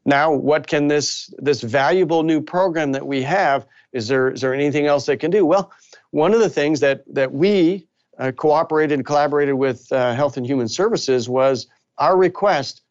[0.05, 4.53] now what can this this valuable new program that we have is there is there
[4.53, 5.45] anything else that can do?
[5.45, 5.71] Well,
[6.11, 7.85] one of the things that that we
[8.17, 12.81] uh, cooperated and collaborated with uh, Health and Human Services was our request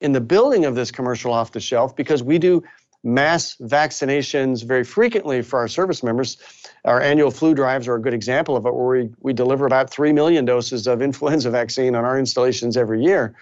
[0.00, 2.62] in the building of this commercial off the shelf because we do
[3.06, 6.38] mass vaccinations very frequently for our service members.
[6.84, 9.88] Our annual flu drives are a good example of it, where we, we deliver about
[9.88, 13.34] 3 million doses of influenza vaccine on our installations every year.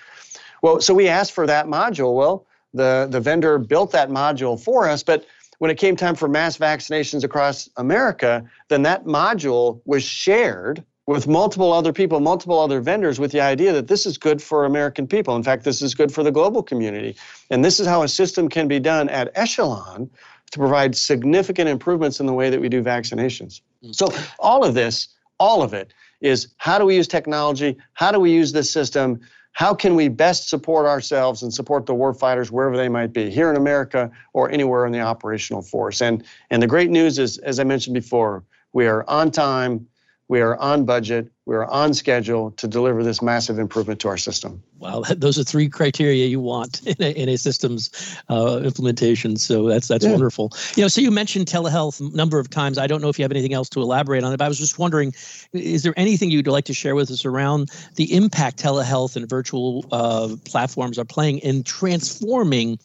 [0.60, 2.14] Well, so we asked for that module.
[2.14, 5.24] Well, the, the vendor built that module for us, but
[5.58, 11.26] when it came time for mass vaccinations across America, then that module was shared with
[11.28, 15.06] multiple other people, multiple other vendors, with the idea that this is good for American
[15.06, 15.36] people.
[15.36, 17.14] In fact, this is good for the global community.
[17.50, 20.08] And this is how a system can be done at echelon
[20.50, 23.60] to provide significant improvements in the way that we do vaccinations.
[23.84, 23.94] Mm.
[23.94, 27.76] So, all of this, all of it, is how do we use technology?
[27.92, 29.20] How do we use this system?
[29.52, 33.50] How can we best support ourselves and support the warfighters wherever they might be, here
[33.50, 36.00] in America or anywhere in the operational force?
[36.00, 39.86] And, and the great news is, as I mentioned before, we are on time,
[40.28, 44.16] we are on budget, we are on schedule to deliver this massive improvement to our
[44.16, 44.62] system.
[44.78, 47.90] Wow, those are three criteria you want in a, in a systems
[48.30, 49.36] uh, implementation.
[49.36, 50.12] So that's that's yeah.
[50.12, 50.52] wonderful.
[50.76, 52.78] You know, so you mentioned telehealth a number of times.
[52.78, 54.58] I don't know if you have anything else to elaborate on it, but I was
[54.58, 55.14] just wondering,
[55.52, 59.84] is there anything you'd like to share with us around the impact telehealth and virtual
[59.92, 62.78] uh, platforms are playing in transforming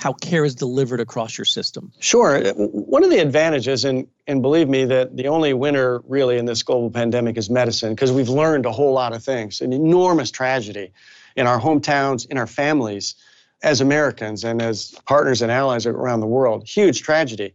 [0.00, 1.92] how care is delivered across your system?
[2.00, 2.52] Sure.
[2.54, 6.62] One of the advantages, and, and believe me, that the only winner really in this
[6.62, 10.92] global pandemic is medicine, because we've learned a whole lot of things, an enormous tragedy
[11.34, 13.16] in our hometowns, in our families,
[13.64, 16.66] as Americans and as partners and allies around the world.
[16.66, 17.52] Huge tragedy.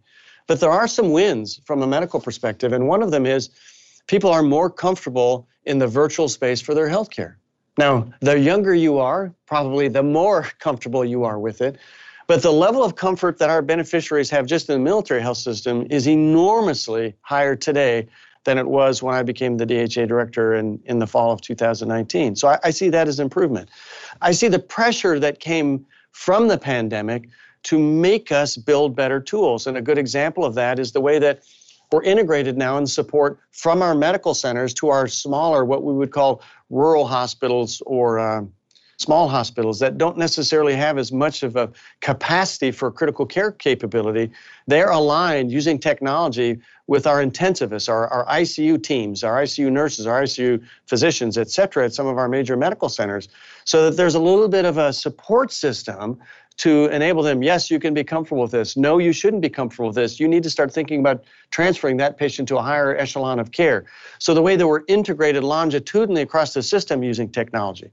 [0.48, 3.50] But there are some wins from a medical perspective, and one of them is
[4.08, 7.36] people are more comfortable in the virtual space for their healthcare.
[7.78, 11.78] Now, the younger you are, probably the more comfortable you are with it.
[12.28, 15.86] But the level of comfort that our beneficiaries have just in the military health system
[15.90, 18.08] is enormously higher today
[18.46, 22.36] than it was when I became the DHA director in, in the fall of 2019.
[22.36, 23.69] So I, I see that as improvement.
[24.21, 27.30] I see the pressure that came from the pandemic
[27.63, 29.67] to make us build better tools.
[29.67, 31.44] And a good example of that is the way that
[31.92, 36.12] we're integrated now in support from our medical centers to our smaller, what we would
[36.12, 38.44] call rural hospitals or uh,
[38.98, 41.71] small hospitals that don't necessarily have as much of a
[42.02, 44.31] capacity for critical care capability.
[44.67, 50.23] They're aligned using technology with our intensivists, our, our ICU teams, our ICU nurses, our
[50.23, 53.27] ICU physicians, et cetera, at some of our major medical centers,
[53.63, 56.19] so that there's a little bit of a support system
[56.58, 58.77] to enable them yes you can be comfortable with this.
[58.77, 60.19] No you shouldn't be comfortable with this.
[60.21, 63.85] You need to start thinking about transferring that patient to a higher echelon of care.
[64.19, 67.91] So the way that we're integrated longitudinally across the system using technology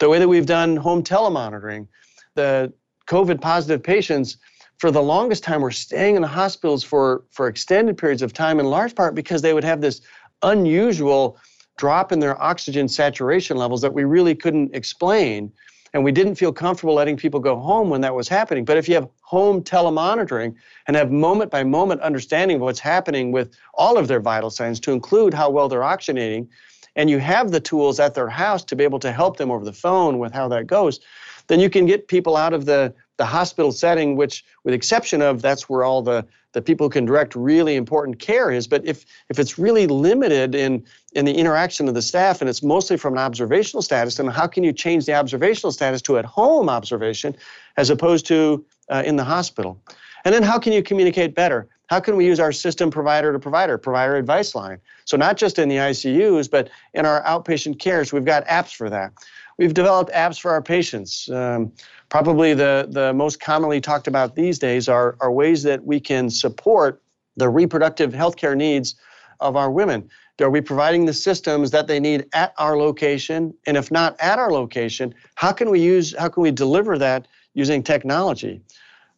[0.00, 1.86] the way that we've done home telemonitoring
[2.34, 2.72] the
[3.06, 4.36] covid positive patients
[4.78, 8.58] for the longest time were staying in the hospitals for for extended periods of time
[8.58, 10.00] in large part because they would have this
[10.42, 11.38] unusual
[11.76, 15.52] drop in their oxygen saturation levels that we really couldn't explain
[15.92, 18.64] and we didn't feel comfortable letting people go home when that was happening.
[18.64, 20.54] But if you have home telemonitoring
[20.86, 24.78] and have moment by moment understanding of what's happening with all of their vital signs,
[24.80, 26.48] to include how well they're oxygenating,
[26.96, 29.64] and you have the tools at their house to be able to help them over
[29.64, 31.00] the phone with how that goes,
[31.46, 35.42] then you can get people out of the, the hospital setting, which, with exception of
[35.42, 38.66] that's where all the that people who can direct really important care is.
[38.66, 42.62] But if if it's really limited in in the interaction of the staff and it's
[42.62, 46.24] mostly from an observational status, then how can you change the observational status to at
[46.24, 47.36] home observation
[47.76, 49.80] as opposed to uh, in the hospital?
[50.24, 51.68] And then how can you communicate better?
[51.88, 54.78] How can we use our system provider to provider, provider advice line?
[55.04, 58.88] So not just in the ICUs, but in our outpatient cares, we've got apps for
[58.90, 59.12] that.
[59.58, 61.28] We've developed apps for our patients.
[61.28, 61.72] Um,
[62.08, 66.30] probably the, the most commonly talked about these days are, are ways that we can
[66.30, 67.02] support
[67.36, 68.94] the reproductive healthcare needs
[69.40, 70.08] of our women.
[70.40, 73.52] Are we providing the systems that they need at our location?
[73.66, 77.28] And if not at our location, how can we use how can we deliver that
[77.52, 78.62] using technology?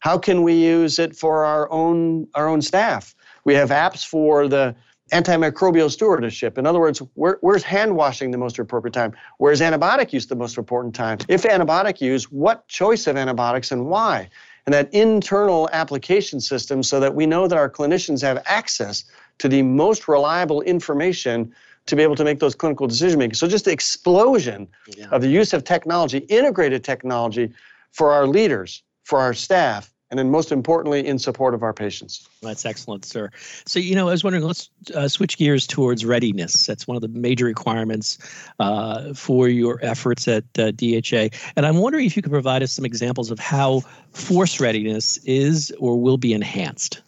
[0.03, 3.15] How can we use it for our own our own staff?
[3.45, 4.75] We have apps for the
[5.13, 6.57] antimicrobial stewardship.
[6.57, 9.13] In other words, where, where's hand washing the most appropriate time?
[9.37, 11.19] Where's antibiotic use the most important time?
[11.29, 14.29] If antibiotic use, what choice of antibiotics and why?
[14.65, 19.05] And that internal application system so that we know that our clinicians have access
[19.37, 23.35] to the most reliable information to be able to make those clinical decision making.
[23.35, 25.07] So just the explosion yeah.
[25.11, 27.53] of the use of technology, integrated technology
[27.93, 32.29] for our leaders, for our staff, and then most importantly, in support of our patients.
[32.43, 33.31] That's excellent, sir.
[33.65, 36.67] So, you know, I was wondering, let's uh, switch gears towards readiness.
[36.67, 38.19] That's one of the major requirements
[38.59, 41.29] uh, for your efforts at uh, DHA.
[41.55, 43.79] And I'm wondering if you could provide us some examples of how
[44.11, 47.01] force readiness is or will be enhanced.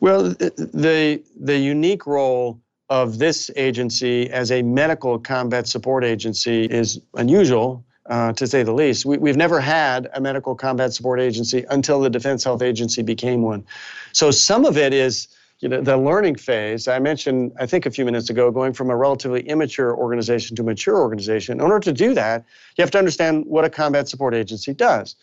[0.00, 6.98] Well, the, the unique role of this agency as a medical combat support agency is
[7.12, 9.04] unusual uh, to say the least.
[9.04, 13.42] We, have never had a medical combat support agency until the Defense Health Agency became
[13.42, 13.64] one.
[14.12, 15.28] So some of it is
[15.60, 16.86] you know, the learning phase.
[16.86, 20.62] I mentioned, I think a few minutes ago, going from a relatively immature organization to
[20.62, 21.54] a mature organization.
[21.54, 22.44] In order to do that,
[22.76, 25.16] you have to understand what a combat support agency does.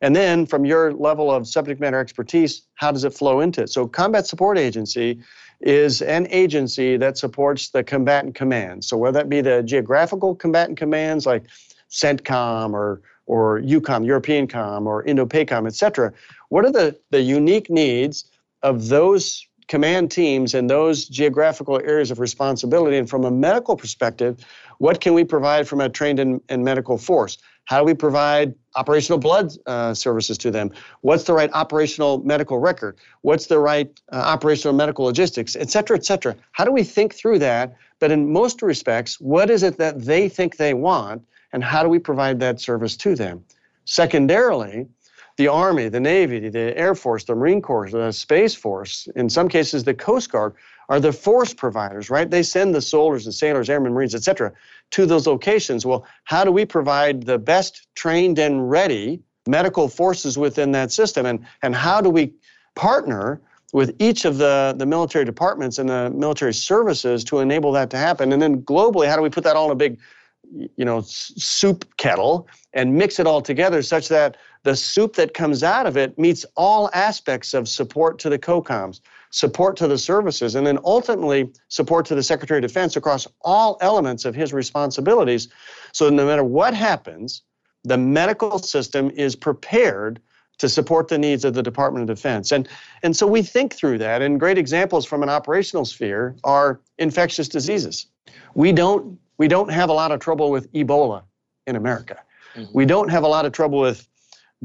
[0.00, 3.70] And then from your level of subject matter expertise, how does it flow into it?
[3.70, 5.20] So, Combat Support Agency
[5.60, 8.88] is an agency that supports the combatant commands.
[8.88, 11.44] So, whether that be the geographical combatant commands like
[11.92, 16.12] CENTCOM or or EUCOM, European Com, or INDOPACOM, et cetera.
[16.48, 18.24] What are the, the unique needs
[18.62, 22.98] of those command teams in those geographical areas of responsibility?
[22.98, 24.44] And from a medical perspective,
[24.78, 27.38] what can we provide from a trained and, and medical force?
[27.66, 30.72] How do we provide operational blood uh, services to them?
[31.02, 32.98] What's the right operational medical record?
[33.20, 36.34] What's the right uh, operational medical logistics, et cetera, et cetera?
[36.50, 37.76] How do we think through that?
[38.00, 41.22] But in most respects, what is it that they think they want?
[41.52, 43.44] And how do we provide that service to them?
[43.84, 44.86] Secondarily,
[45.36, 49.48] the Army, the Navy, the Air Force, the Marine Corps, the Space Force, in some
[49.48, 50.54] cases the Coast Guard,
[50.88, 52.30] are the force providers, right?
[52.30, 54.52] They send the soldiers and sailors, airmen, Marines, et cetera,
[54.90, 55.86] to those locations.
[55.86, 61.24] Well, how do we provide the best trained and ready medical forces within that system?
[61.24, 62.34] And, and how do we
[62.74, 63.40] partner
[63.72, 67.96] with each of the, the military departments and the military services to enable that to
[67.96, 68.32] happen?
[68.32, 69.98] And then globally, how do we put that all in a big
[70.76, 75.62] you know soup kettle and mix it all together such that the soup that comes
[75.62, 79.00] out of it meets all aspects of support to the COCOMs,
[79.30, 83.76] support to the services, and then ultimately support to the Secretary of Defense across all
[83.80, 85.48] elements of his responsibilities.
[85.92, 87.42] So no matter what happens,
[87.84, 90.20] the medical system is prepared
[90.58, 92.52] to support the needs of the Department of Defense.
[92.52, 92.68] And,
[93.02, 97.48] and so we think through that, and great examples from an operational sphere are infectious
[97.48, 98.06] diseases.
[98.54, 101.24] We don't we don't have a lot of trouble with Ebola
[101.66, 102.16] in America.
[102.54, 102.70] Mm-hmm.
[102.72, 104.06] We don't have a lot of trouble with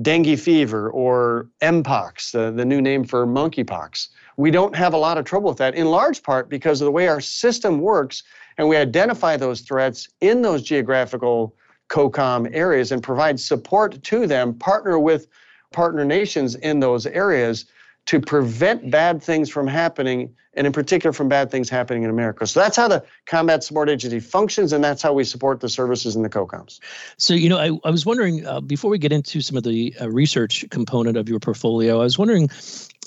[0.04, 4.10] dengue fever or Mpox, the, the new name for monkeypox.
[4.38, 6.92] we don't have a lot of trouble with that, in large part because of the
[6.92, 8.22] way our system works
[8.60, 11.56] and we identify those threats in those geographical
[11.90, 15.26] COCOM areas and provide support to them, partner with
[15.72, 17.66] partner nations in those areas
[18.08, 22.48] to prevent bad things from happening, and in particular from bad things happening in America.
[22.48, 26.16] So that's how the Combat Support Agency functions, and that's how we support the services
[26.16, 26.80] and the COCOMs.
[27.18, 29.94] So, you know, I, I was wondering uh, before we get into some of the
[30.02, 32.50] uh, research component of your portfolio, I was wondering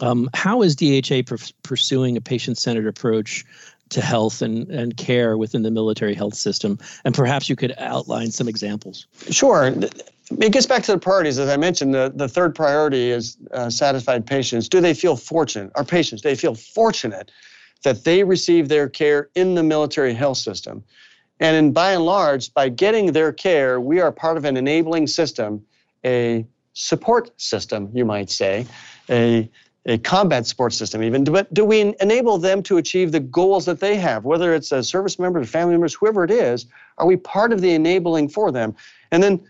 [0.01, 3.45] um, how is DHA pr- pursuing a patient centered approach
[3.89, 6.79] to health and, and care within the military health system?
[7.07, 9.07] And perhaps you could outline some examples.
[9.31, 9.73] Sure
[10.39, 11.39] it gets back to the priorities.
[11.39, 14.69] As I mentioned, the, the third priority is uh, satisfied patients.
[14.69, 15.73] Do they feel fortunate?
[15.75, 17.31] Our patients, they feel fortunate
[17.83, 20.85] that they receive their care in the military health system.
[21.41, 25.07] And in, by and large, by getting their care, we are part of an enabling
[25.07, 25.65] system,
[26.05, 28.67] a support system, you might say,
[29.09, 29.51] a,
[29.87, 31.25] a combat support system even.
[31.25, 34.83] But do we enable them to achieve the goals that they have, whether it's a
[34.83, 36.67] service member, family members, whoever it is?
[36.99, 38.77] Are we part of the enabling for them?
[39.11, 39.41] And then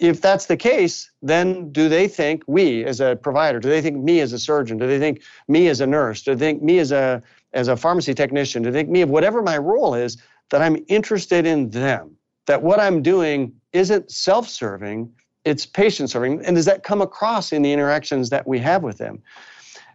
[0.00, 3.98] if that's the case, then do they think we as a provider, do they think
[3.98, 6.78] me as a surgeon, do they think me as a nurse, do they think me
[6.78, 7.22] as a
[7.52, 10.16] as a pharmacy technician, do they think me of whatever my role is,
[10.50, 15.12] that I'm interested in them, that what I'm doing isn't self-serving,
[15.44, 19.20] it's patient-serving, and does that come across in the interactions that we have with them?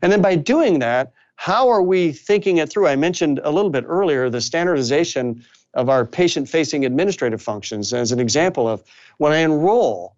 [0.01, 2.87] And then by doing that, how are we thinking it through?
[2.87, 5.43] I mentioned a little bit earlier the standardization
[5.75, 8.83] of our patient facing administrative functions as an example of
[9.17, 10.15] when I enroll,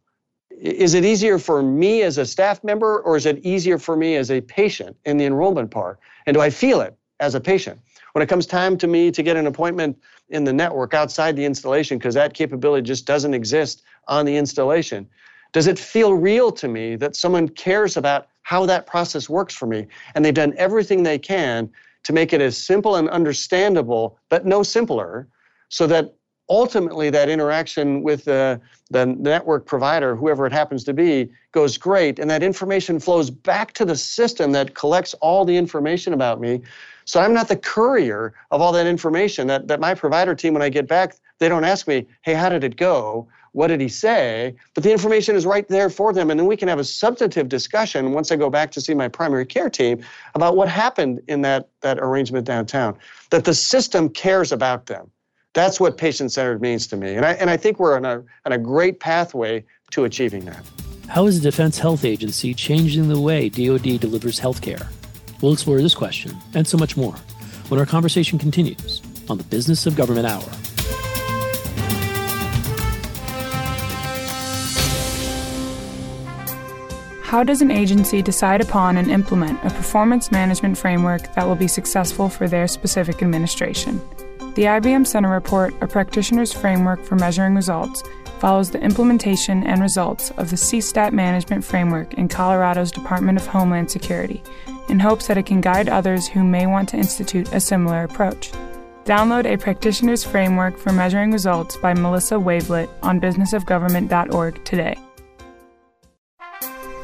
[0.51, 4.15] is it easier for me as a staff member or is it easier for me
[4.15, 5.99] as a patient in the enrollment part?
[6.25, 7.79] And do I feel it as a patient?
[8.13, 9.97] When it comes time to me to get an appointment
[10.29, 15.07] in the network outside the installation, because that capability just doesn't exist on the installation,
[15.53, 19.65] does it feel real to me that someone cares about how that process works for
[19.65, 21.69] me and they've done everything they can
[22.03, 25.27] to make it as simple and understandable, but no simpler,
[25.69, 26.13] so that
[26.49, 28.59] ultimately that interaction with the,
[28.89, 32.19] the network provider, whoever it happens to be, goes great.
[32.19, 36.61] And that information flows back to the system that collects all the information about me.
[37.05, 39.47] So I'm not the courier of all that information.
[39.47, 42.49] That, that my provider team, when I get back, they don't ask me, hey, how
[42.49, 43.27] did it go?
[43.53, 44.55] What did he say?
[44.73, 46.29] But the information is right there for them.
[46.29, 49.07] And then we can have a substantive discussion once I go back to see my
[49.07, 50.03] primary care team
[50.35, 52.97] about what happened in that, that arrangement downtown.
[53.31, 55.09] That the system cares about them
[55.57, 57.15] that's what patient centered means to me.
[57.15, 60.63] And I, and I think we're on a, on a great pathway to achieving that.
[61.07, 64.89] How is the Defense Health Agency changing the way DoD delivers health care?
[65.41, 67.15] We'll explore this question and so much more
[67.69, 70.43] when our conversation continues on the Business of Government Hour.
[77.23, 81.67] How does an agency decide upon and implement a performance management framework that will be
[81.67, 84.01] successful for their specific administration?
[84.57, 88.01] The IBM Center Report, a practitioner's framework for measuring results,
[88.39, 93.91] follows the implementation and results of the CSTAT management framework in Colorado's Department of Homeland
[93.91, 94.41] Security
[94.89, 98.51] in hopes that it can guide others who may want to institute a similar approach.
[99.03, 104.97] Download a practitioner's framework for measuring results by Melissa Wavelet on businessofgovernment.org today.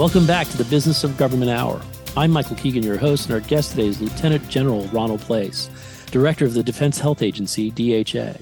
[0.00, 1.78] Welcome back to the Business of Government Hour.
[2.16, 5.68] I'm Michael Keegan, your host, and our guest today is Lieutenant General Ronald Place,
[6.10, 8.38] Director of the Defense Health Agency, DHA.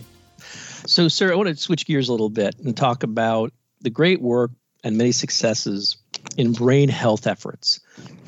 [0.86, 4.22] So, sir, I want to switch gears a little bit and talk about the great
[4.22, 4.52] work
[4.84, 5.96] and many successes
[6.36, 7.80] in brain health efforts.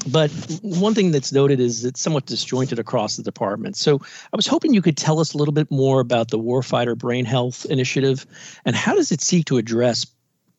[0.09, 3.77] But one thing that's noted is it's somewhat disjointed across the department.
[3.77, 6.99] So I was hoping you could tell us a little bit more about the Warfighter
[6.99, 8.27] Brain Health Initiative
[8.65, 10.05] and how does it seek to address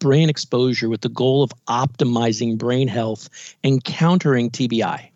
[0.02, 3.30] brain exposure with the goal of optimizing brain health
[3.64, 5.08] and countering TBI?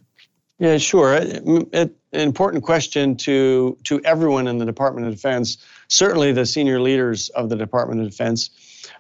[0.60, 1.16] Yeah, sure.
[1.16, 5.58] An important question to to everyone in the Department of Defense,
[5.90, 8.50] certainly the senior leaders of the Department of Defense.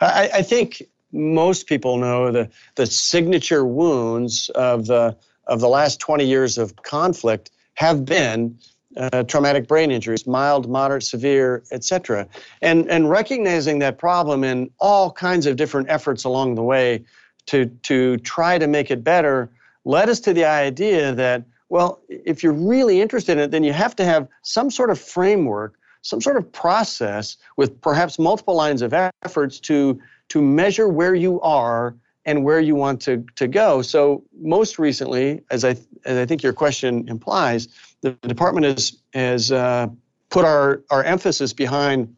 [0.01, 0.83] I, I think
[1.13, 5.15] most people know the the signature wounds of the
[5.47, 8.57] of the last 20 years of conflict have been
[8.97, 12.27] uh, traumatic brain injuries, mild, moderate, severe, etc.
[12.61, 17.03] And, and recognizing that problem in all kinds of different efforts along the way
[17.47, 19.49] to, to try to make it better
[19.83, 23.73] led us to the idea that, well, if you're really interested in it, then you
[23.73, 28.81] have to have some sort of framework, some sort of process with perhaps multiple lines
[28.81, 33.81] of efforts to, to measure where you are and where you want to, to go.
[33.81, 35.75] So most recently, as I,
[36.05, 37.67] as I think your question implies,
[38.01, 39.87] the department has, has uh,
[40.29, 42.15] put our, our emphasis behind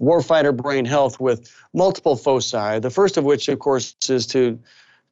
[0.00, 2.78] warfighter brain health with multiple foci.
[2.78, 4.58] The first of which, of course, is to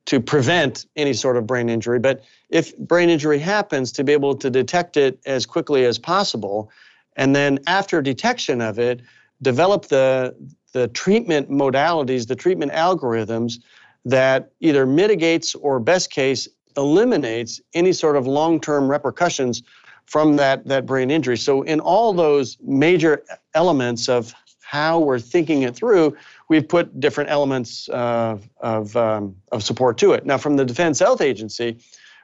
[0.07, 1.99] to prevent any sort of brain injury.
[1.99, 6.70] But if brain injury happens, to be able to detect it as quickly as possible,
[7.16, 9.03] and then after detection of it,
[9.43, 10.34] develop the
[10.72, 13.61] the treatment modalities, the treatment algorithms
[14.05, 19.62] that either mitigates or best case eliminates any sort of long-term repercussions
[20.06, 21.36] from that, that brain injury.
[21.36, 23.22] So in all those major
[23.54, 26.16] elements of how we're thinking it through,
[26.48, 30.26] we've put different elements uh, of, um, of support to it.
[30.26, 31.78] Now, from the Defense Health Agency,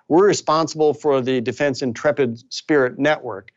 [0.09, 3.51] we're responsible for the Defense Intrepid Spirit Network,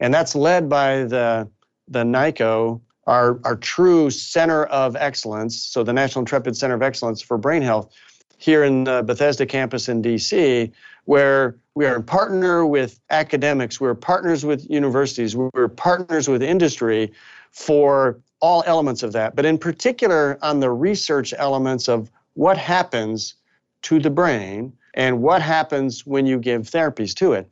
[0.00, 1.48] and that's led by the,
[1.88, 7.22] the NICoE our, our true center of excellence, so the National Intrepid Center of Excellence
[7.22, 7.94] for Brain Health
[8.38, 10.70] here in the Bethesda campus in DC,
[11.04, 17.12] where we are in partner with academics, we're partners with universities, we're partners with industry
[17.50, 23.34] for all elements of that, but in particular on the research elements of what happens
[23.82, 27.48] to the brain and what happens when you give therapies to it.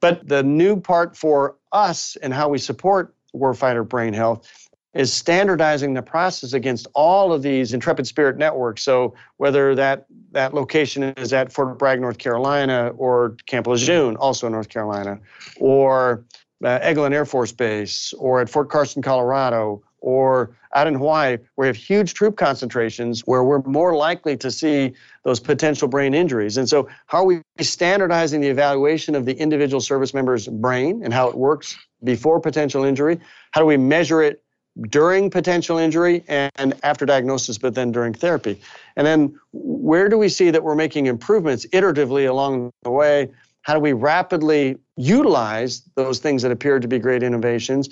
[0.00, 5.94] But the new part for us and how we support warfighter brain health is standardizing
[5.94, 8.82] the process against all of these Intrepid Spirit networks.
[8.82, 14.46] So whether that that location is at Fort Bragg, North Carolina, or Camp Lejeune, also
[14.46, 15.18] in North Carolina,
[15.58, 16.24] or
[16.64, 21.64] uh, Eglin Air Force Base, or at Fort Carson, Colorado, or out in Hawaii, where
[21.64, 24.92] we have huge troop concentrations where we're more likely to see
[25.24, 26.56] those potential brain injuries.
[26.56, 31.12] And so, how are we standardizing the evaluation of the individual service member's brain and
[31.12, 33.18] how it works before potential injury?
[33.52, 34.42] How do we measure it
[34.88, 38.60] during potential injury and after diagnosis, but then during therapy.
[38.96, 43.30] And then where do we see that we're making improvements iteratively along the way?
[43.62, 47.88] How do we rapidly utilize those things that appear to be great innovations?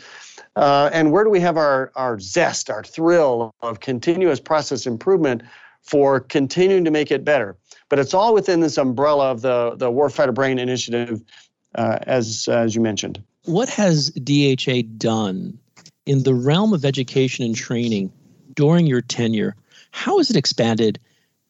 [0.57, 5.43] Uh, and where do we have our, our zest, our thrill of continuous process improvement
[5.83, 7.57] for continuing to make it better?
[7.89, 11.22] But it's all within this umbrella of the, the Warfighter Brain Initiative,
[11.74, 13.22] uh, as, as you mentioned.
[13.45, 15.59] What has DHA done
[16.09, 18.11] in the realm of education and training
[18.55, 19.55] during your tenure,
[19.91, 20.99] how has it expanded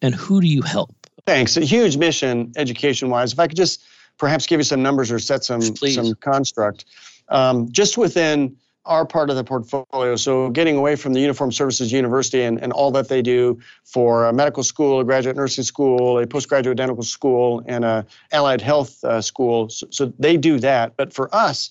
[0.02, 0.94] and who do you help?
[1.26, 1.56] Thanks.
[1.56, 3.32] A huge mission education wise.
[3.32, 3.84] If I could just
[4.18, 6.86] perhaps give you some numbers or set some, some construct.
[7.28, 10.16] Um, just within our part of the portfolio.
[10.16, 14.24] So, getting away from the Uniform Services University and, and all that they do for
[14.24, 19.04] a medical school, a graduate nursing school, a postgraduate dental school, and a allied health
[19.04, 19.68] uh, school.
[19.68, 20.96] So, so, they do that.
[20.96, 21.70] But for us,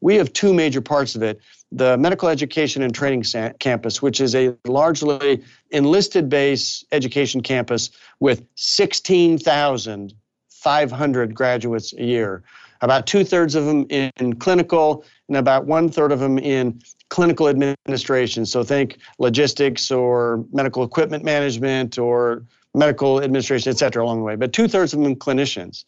[0.00, 1.40] we have two major parts of it
[1.72, 3.24] the Medical Education and Training
[3.58, 7.90] Campus, which is a largely enlisted base education campus
[8.20, 12.44] with 16,500 graduates a year.
[12.80, 17.48] About two thirds of them in clinical, and about one third of them in clinical
[17.48, 18.44] administration.
[18.44, 22.44] So think logistics or medical equipment management or
[22.74, 24.36] medical administration, et cetera, along the way.
[24.36, 25.86] But two thirds of them clinicians.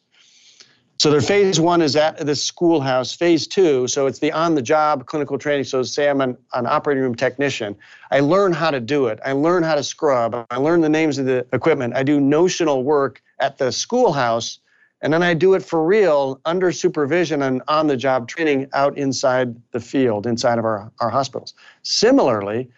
[0.99, 3.15] So their phase one is at the schoolhouse.
[3.15, 5.65] Phase two, so it's the on-the-job clinical training.
[5.65, 7.77] So say I'm an, an operating room technician.
[8.11, 9.21] I learn how to do it.
[9.23, 10.47] I learn how to scrub.
[10.51, 11.95] I learn the names of the equipment.
[11.95, 14.59] I do notional work at the schoolhouse,
[15.03, 19.81] and then I do it for real under supervision and on-the-job training out inside the
[19.81, 21.53] field, inside of our, our hospitals.
[21.83, 22.71] Similarly,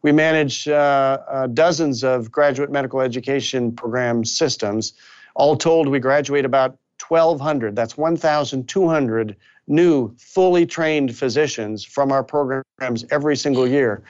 [0.00, 4.94] we manage uh, uh, dozens of graduate medical education program systems.
[5.34, 9.36] All told, we graduate about 1,200, that's 1,200
[9.66, 14.02] new fully trained physicians from our programs every single year.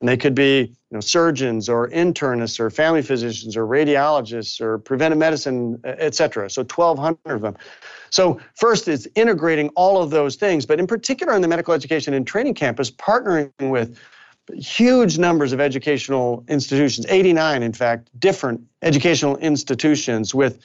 [0.00, 4.78] And they could be you know, surgeons or internists or family physicians or radiologists or
[4.78, 6.50] preventive medicine, et cetera.
[6.50, 7.56] So 1,200 of them.
[8.10, 12.12] So first, it's integrating all of those things, but in particular in the medical education
[12.12, 13.98] and training campus, partnering with
[14.52, 20.60] huge numbers of educational institutions, 89 in fact, different educational institutions with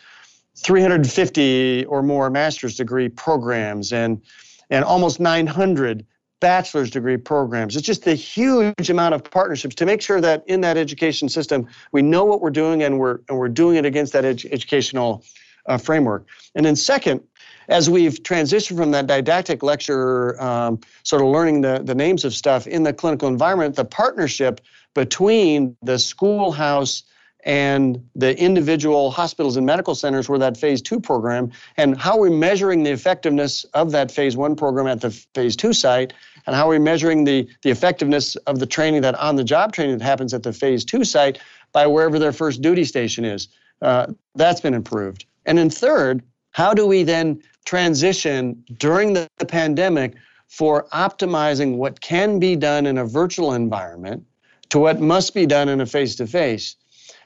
[0.64, 4.22] 350 or more master's degree programs and
[4.70, 6.06] and almost 900
[6.40, 7.76] bachelor's degree programs.
[7.76, 11.68] It's just a huge amount of partnerships to make sure that in that education system
[11.92, 15.24] we know what we're doing and we're and we're doing it against that ed- educational
[15.66, 16.28] uh, framework.
[16.56, 17.22] And then second,
[17.68, 22.34] as we've transitioned from that didactic lecture, um, sort of learning the, the names of
[22.34, 24.62] stuff in the clinical environment, the partnership
[24.96, 27.04] between the schoolhouse
[27.46, 32.30] and the individual hospitals and medical centers were that phase two program and how we're
[32.30, 36.14] measuring the effectiveness of that phase one program at the phase two site
[36.46, 39.98] and how we're measuring the, the effectiveness of the training that on the job training
[39.98, 41.40] that happens at the phase two site
[41.72, 43.48] by wherever their first duty station is.
[43.82, 45.26] Uh, that's been improved.
[45.46, 46.22] And then third
[46.52, 50.16] how do we then transition during the, the pandemic
[50.48, 54.26] for optimizing what can be done in a virtual environment
[54.70, 56.76] to what must be done in a face to face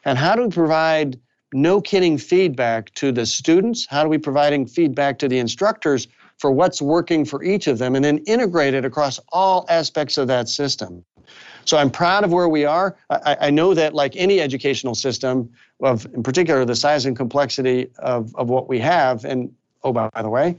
[0.06, 1.20] and how do we provide
[1.54, 3.86] no kidding feedback to the students?
[3.90, 7.96] How do we providing feedback to the instructors for what's working for each of them
[7.96, 11.06] and then integrate it across all aspects of that system?
[11.66, 12.98] So I'm proud of where we are.
[13.10, 15.50] I, I, know that like any educational system
[15.82, 20.10] of in particular the size and complexity of, of what we have, and oh by,
[20.10, 20.58] by the way,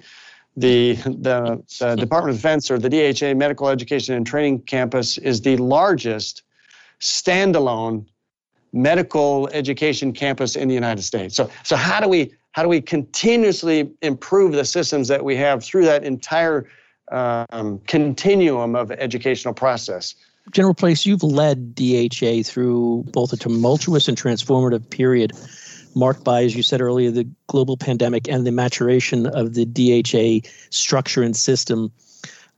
[0.57, 5.43] the, the, the Department of Defense or the DHA Medical Education and Training Campus is
[5.43, 6.43] the largest
[7.01, 8.07] standalone
[8.75, 11.35] medical education campus in the United States.
[11.37, 15.65] So, so how do we how do we continuously improve the systems that we have
[15.65, 16.69] through that entire
[17.11, 20.15] um, continuum of educational process?
[20.53, 25.33] General Place, you've led DHA through both a tumultuous and transformative period
[25.97, 30.49] marked by, as you said earlier, the global pandemic and the maturation of the DHA
[30.71, 31.91] structure and system.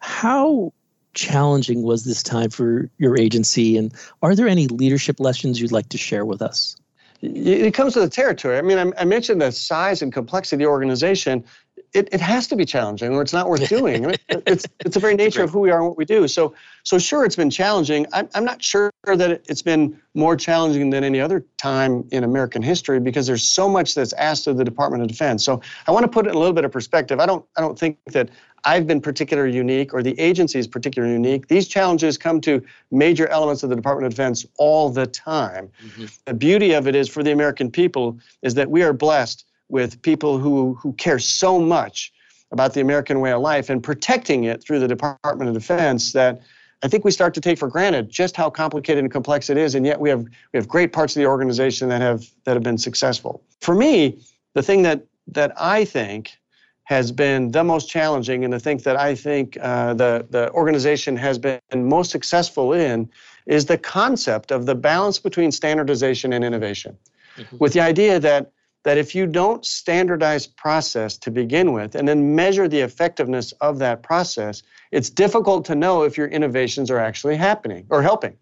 [0.01, 0.73] How
[1.17, 3.77] challenging was this time for your agency?
[3.77, 3.93] And
[4.23, 6.77] are there any leadership lessons you'd like to share with us?
[7.23, 8.59] It comes to the territory.
[8.59, 11.45] I mean, I, mentioned the size and complexity of the organization.
[11.93, 14.05] It, it has to be challenging or it's not worth doing.
[14.29, 16.29] it's, it's the very nature of who we are and what we do.
[16.29, 18.07] So, so sure, it's been challenging.
[18.13, 22.63] I'm, I'm not sure that it's been more challenging than any other time in American
[22.63, 25.45] history because there's so much that's asked of the Department of Defense.
[25.45, 27.21] So I want to put it in a little bit of perspective.
[27.21, 28.31] I don't, I don't think that
[28.65, 31.49] I've been particularly unique or the agency is particularly unique.
[31.49, 35.71] These challenges come to major elements of the Department of Defense all the time.
[35.85, 36.07] Mm-hmm.
[36.25, 40.01] The beauty of it is for the American people is that we are blessed with
[40.03, 42.13] people who, who care so much
[42.53, 46.41] about the American way of life and protecting it through the Department of Defense that
[46.83, 49.75] I think we start to take for granted just how complicated and complex it is,
[49.75, 52.63] and yet we have we have great parts of the organization that have that have
[52.63, 53.43] been successful.
[53.61, 54.23] For me,
[54.55, 56.39] the thing that that I think
[56.85, 61.17] has been the most challenging and the thing that I think uh, the, the organization
[61.17, 63.11] has been most successful in
[63.47, 66.97] is the concept of the balance between standardization and innovation.
[67.37, 67.59] Mm-hmm.
[67.59, 68.53] With the idea that,
[68.87, 73.81] that if you don't standardize process to begin with and then measure the effectiveness of
[73.81, 74.63] that process,
[74.93, 78.37] it's difficult to know if your innovations are actually happening or helping.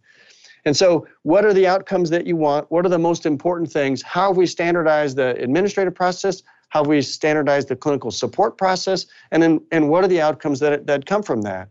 [0.66, 2.70] And so, what are the outcomes that you want?
[2.70, 4.02] What are the most important things?
[4.02, 6.42] How have we standardized the administrative process?
[6.74, 10.58] how have we standardized the clinical support process, and then and what are the outcomes
[10.60, 11.68] that that come from that,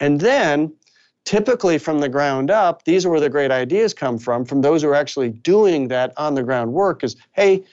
[0.00, 0.72] and then
[1.26, 4.82] typically from the ground up, these are where the great ideas come from, from those
[4.82, 7.04] who are actually doing that on the ground work.
[7.04, 7.64] Is hey,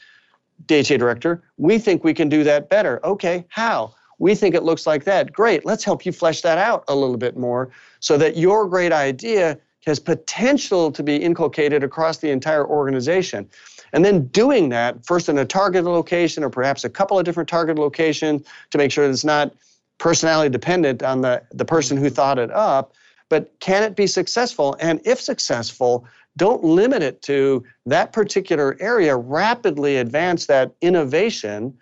[0.67, 3.05] DHA director, we think we can do that better.
[3.05, 3.93] Okay, how?
[4.19, 5.33] We think it looks like that.
[5.33, 5.65] Great.
[5.65, 9.59] Let's help you flesh that out a little bit more so that your great idea
[9.85, 13.49] has potential to be inculcated across the entire organization.
[13.91, 17.49] And then doing that first in a target location or perhaps a couple of different
[17.49, 19.53] target locations to make sure it's not
[19.97, 22.93] personality dependent on the, the person who thought it up.
[23.29, 24.75] But can it be successful?
[24.79, 26.05] And if successful,
[26.37, 29.15] don't limit it to that particular area.
[29.15, 31.77] Rapidly advance that innovation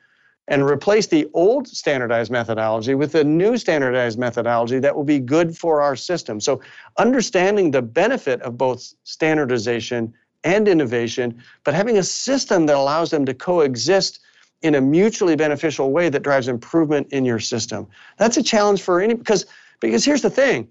[0.47, 5.58] and replace the old standardized methodology with a new standardized methodology that will be good
[5.58, 6.41] for our system.
[6.41, 6.62] So,
[6.97, 13.26] understanding the benefit of both standardization and innovation, but having a system that allows them
[13.26, 14.20] to coexist
[14.62, 17.88] in a mutually beneficial way that drives improvement in your system.
[18.18, 19.45] That's a challenge for any because
[19.80, 20.68] because here's the thing.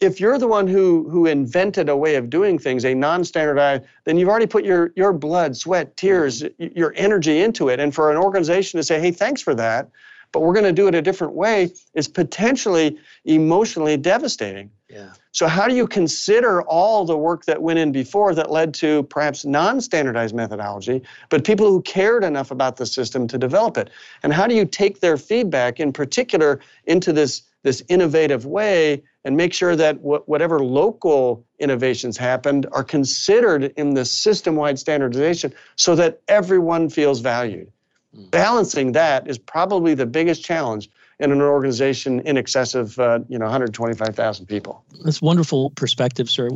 [0.00, 4.18] If you're the one who who invented a way of doing things, a non-standardized, then
[4.18, 6.78] you've already put your your blood, sweat, tears, mm-hmm.
[6.78, 7.80] your energy into it.
[7.80, 9.88] And for an organization to say, "Hey, thanks for that,"
[10.32, 14.70] but we're going to do it a different way is potentially emotionally devastating.
[14.90, 15.12] Yeah.
[15.32, 19.02] So, how do you consider all the work that went in before that led to
[19.04, 23.90] perhaps non standardized methodology, but people who cared enough about the system to develop it?
[24.22, 29.36] And how do you take their feedback, in particular, into this, this innovative way and
[29.36, 35.52] make sure that wh- whatever local innovations happened are considered in the system wide standardization
[35.76, 37.70] so that everyone feels valued?
[38.16, 38.30] Mm.
[38.30, 40.88] Balancing that is probably the biggest challenge
[41.20, 44.84] in an organization in excess of uh, you know 125,000 people.
[45.04, 46.48] That's wonderful perspective, sir.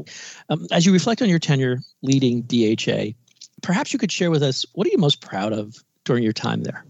[0.49, 3.15] Um, as you reflect on your tenure leading DHA,
[3.63, 6.63] perhaps you could share with us what are you most proud of during your time
[6.63, 6.85] there?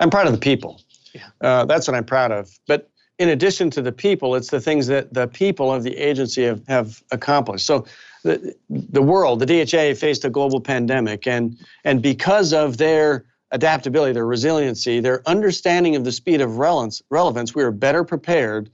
[0.00, 0.80] I'm proud of the people.
[1.12, 1.26] Yeah.
[1.40, 2.50] Uh, that's what I'm proud of.
[2.66, 6.44] But in addition to the people, it's the things that the people of the agency
[6.44, 7.66] have, have accomplished.
[7.66, 7.84] So
[8.22, 14.12] the, the world, the DHA faced a global pandemic, and, and because of their adaptability,
[14.12, 18.70] their resiliency, their understanding of the speed of relevance, relevance we are better prepared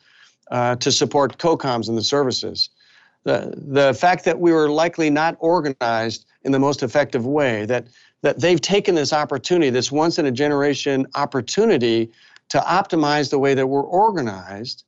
[0.50, 2.68] uh, to support COCOMs and the services.
[3.22, 7.86] The, the fact that we were likely not organized in the most effective way, that,
[8.20, 12.10] that they've taken this opportunity, this once in a generation opportunity
[12.50, 14.84] to optimize the way that we're organized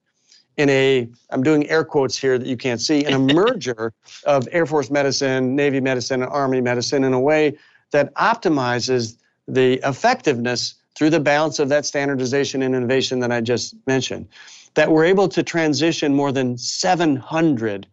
[0.56, 3.92] in a, I'm doing air quotes here that you can't see, in a merger
[4.24, 7.56] of Air Force medicine, Navy medicine, and Army medicine in a way
[7.90, 13.74] that optimizes the effectiveness through the balance of that standardization and innovation that I just
[13.86, 14.28] mentioned.
[14.74, 17.86] That we're able to transition more than 700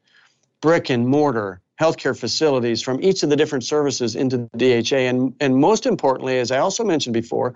[0.62, 4.96] brick and mortar healthcare facilities from each of the different services into the DHA.
[4.96, 7.56] And, and most importantly, as I also mentioned before,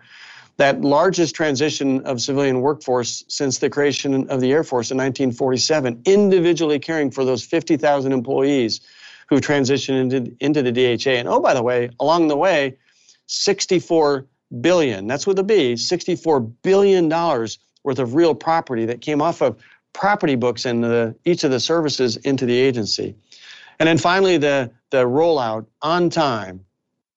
[0.58, 6.02] that largest transition of civilian workforce since the creation of the Air Force in 1947,
[6.06, 8.82] individually caring for those 50,000 employees
[9.30, 11.12] who transitioned into, into the DHA.
[11.12, 12.78] And oh, by the way, along the way,
[13.28, 14.26] 64
[14.62, 19.42] billion, that's with a B, 64 billion dollars worth of real property that came off
[19.42, 19.58] of
[19.94, 23.16] property books in the, each of the services into the agency.
[23.80, 26.66] And then finally, the, the rollout on time,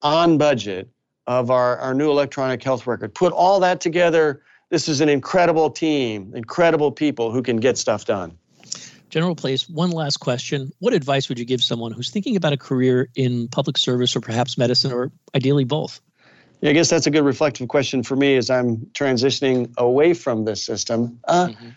[0.02, 0.88] on budget
[1.30, 3.14] of our, our new electronic health record.
[3.14, 4.42] Put all that together.
[4.70, 8.36] This is an incredible team, incredible people who can get stuff done.
[9.10, 10.72] General Place, one last question.
[10.80, 14.20] What advice would you give someone who's thinking about a career in public service or
[14.20, 16.00] perhaps medicine or ideally both?
[16.62, 20.46] Yeah, I guess that's a good reflective question for me as I'm transitioning away from
[20.46, 21.20] this system.
[21.28, 21.68] Uh, mm-hmm.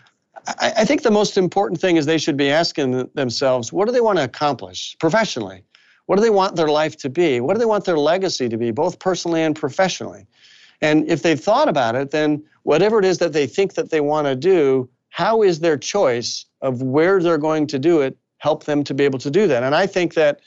[0.48, 3.92] I, I, think the most important thing is they should be asking themselves what do
[3.92, 5.62] they want to accomplish professionally?
[6.06, 7.40] What do they want their life to be?
[7.40, 10.26] What do they want their legacy to be, both personally and professionally?
[10.80, 14.00] And if they've thought about it, then whatever it is that they think that they
[14.00, 18.64] want to do, how is their choice of where they're going to do it help
[18.64, 19.62] them to be able to do that?
[19.62, 20.40] And I think that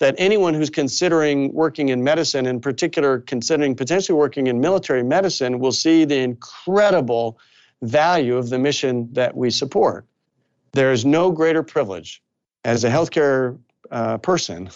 [0.00, 5.60] that anyone who's considering working in medicine, in particular considering potentially working in military medicine,
[5.60, 7.38] will see the incredible
[7.82, 10.04] value of the mission that we support.
[10.72, 12.20] There is no greater privilege
[12.64, 13.56] as a healthcare
[13.92, 14.68] uh, person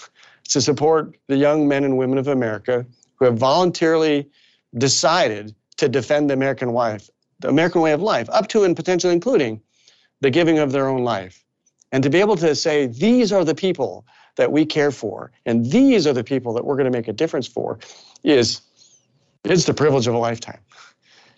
[0.48, 2.86] to support the young men and women of America
[3.16, 4.28] who have voluntarily
[4.76, 7.08] decided to defend the American life,
[7.40, 9.60] the American way of life, up to and potentially including
[10.20, 11.44] the giving of their own life.
[11.92, 14.04] And to be able to say, these are the people
[14.36, 17.12] that we care for, and these are the people that we're going to make a
[17.12, 17.78] difference for,
[18.24, 18.60] is
[19.44, 20.60] it's the privilege of a lifetime.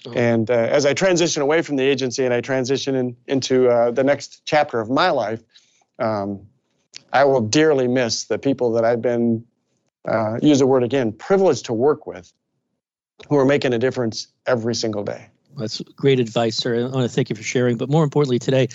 [0.07, 0.13] Oh.
[0.13, 3.91] And uh, as I transition away from the agency and I transition in, into uh,
[3.91, 5.43] the next chapter of my life,
[5.99, 6.47] um,
[7.13, 9.45] I will dearly miss the people that I've been,
[10.07, 12.33] uh, use the word again, privileged to work with,
[13.29, 15.29] who are making a difference every single day.
[15.57, 16.77] That's great advice, sir.
[16.77, 17.77] I want to thank you for sharing.
[17.77, 18.69] But more importantly, today,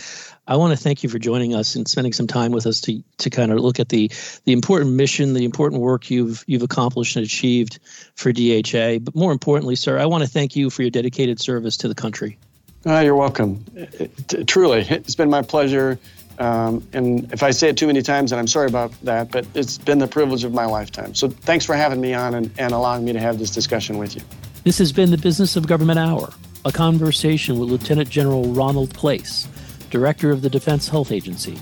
[0.48, 3.02] I want to thank you for joining us and spending some time with us to
[3.18, 4.12] to kind of look at the
[4.44, 7.80] the important mission, the important work you've you've accomplished and achieved
[8.16, 9.00] for DHA.
[9.00, 11.96] But more importantly, sir, I want to thank you for your dedicated service to the
[11.96, 12.38] country.
[12.86, 13.66] Oh, you're welcome.
[13.76, 15.98] It, it, truly, it's been my pleasure
[16.40, 19.46] um, and if I say it too many times, and I'm sorry about that, but
[19.54, 21.16] it's been the privilege of my lifetime.
[21.16, 24.16] So thanks for having me on and, and allowing me to have this discussion with
[24.16, 24.22] you.
[24.64, 26.34] This has been the Business of Government Hour,
[26.66, 29.48] a conversation with Lieutenant General Ronald Place,
[29.90, 31.58] Director of the Defense Health Agency.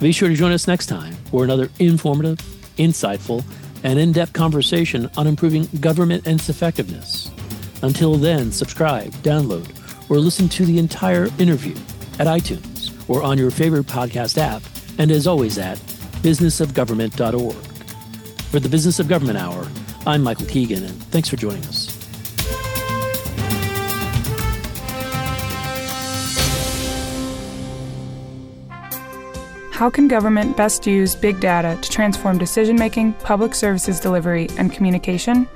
[0.00, 2.38] Be sure to join us next time for another informative,
[2.76, 3.44] insightful,
[3.84, 7.30] and in depth conversation on improving government and its effectiveness.
[7.82, 9.70] Until then, subscribe, download,
[10.10, 11.76] or listen to the entire interview
[12.18, 12.73] at iTunes
[13.08, 14.62] or on your favorite podcast app,
[14.98, 15.78] and as always at
[16.22, 17.56] businessofgovernment.org.
[18.50, 19.66] For the Business of Government Hour,
[20.06, 21.90] I'm Michael Keegan, and thanks for joining us.
[29.72, 34.72] How can government best use big data to transform decision making, public services delivery, and
[34.72, 35.48] communication?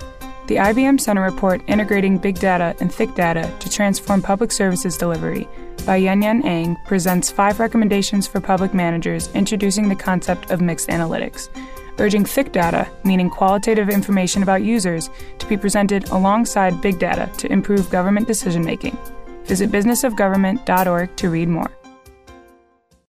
[0.48, 5.46] The IBM Center report Integrating Big Data and Thick Data to Transform Public Services Delivery
[5.88, 10.90] by Yuen Yuen Ang presents five recommendations for public managers introducing the concept of mixed
[10.90, 11.48] analytics,
[11.98, 15.08] urging thick data, meaning qualitative information about users,
[15.38, 18.98] to be presented alongside big data to improve government decision making.
[19.44, 21.70] Visit businessofgovernment.org to read more.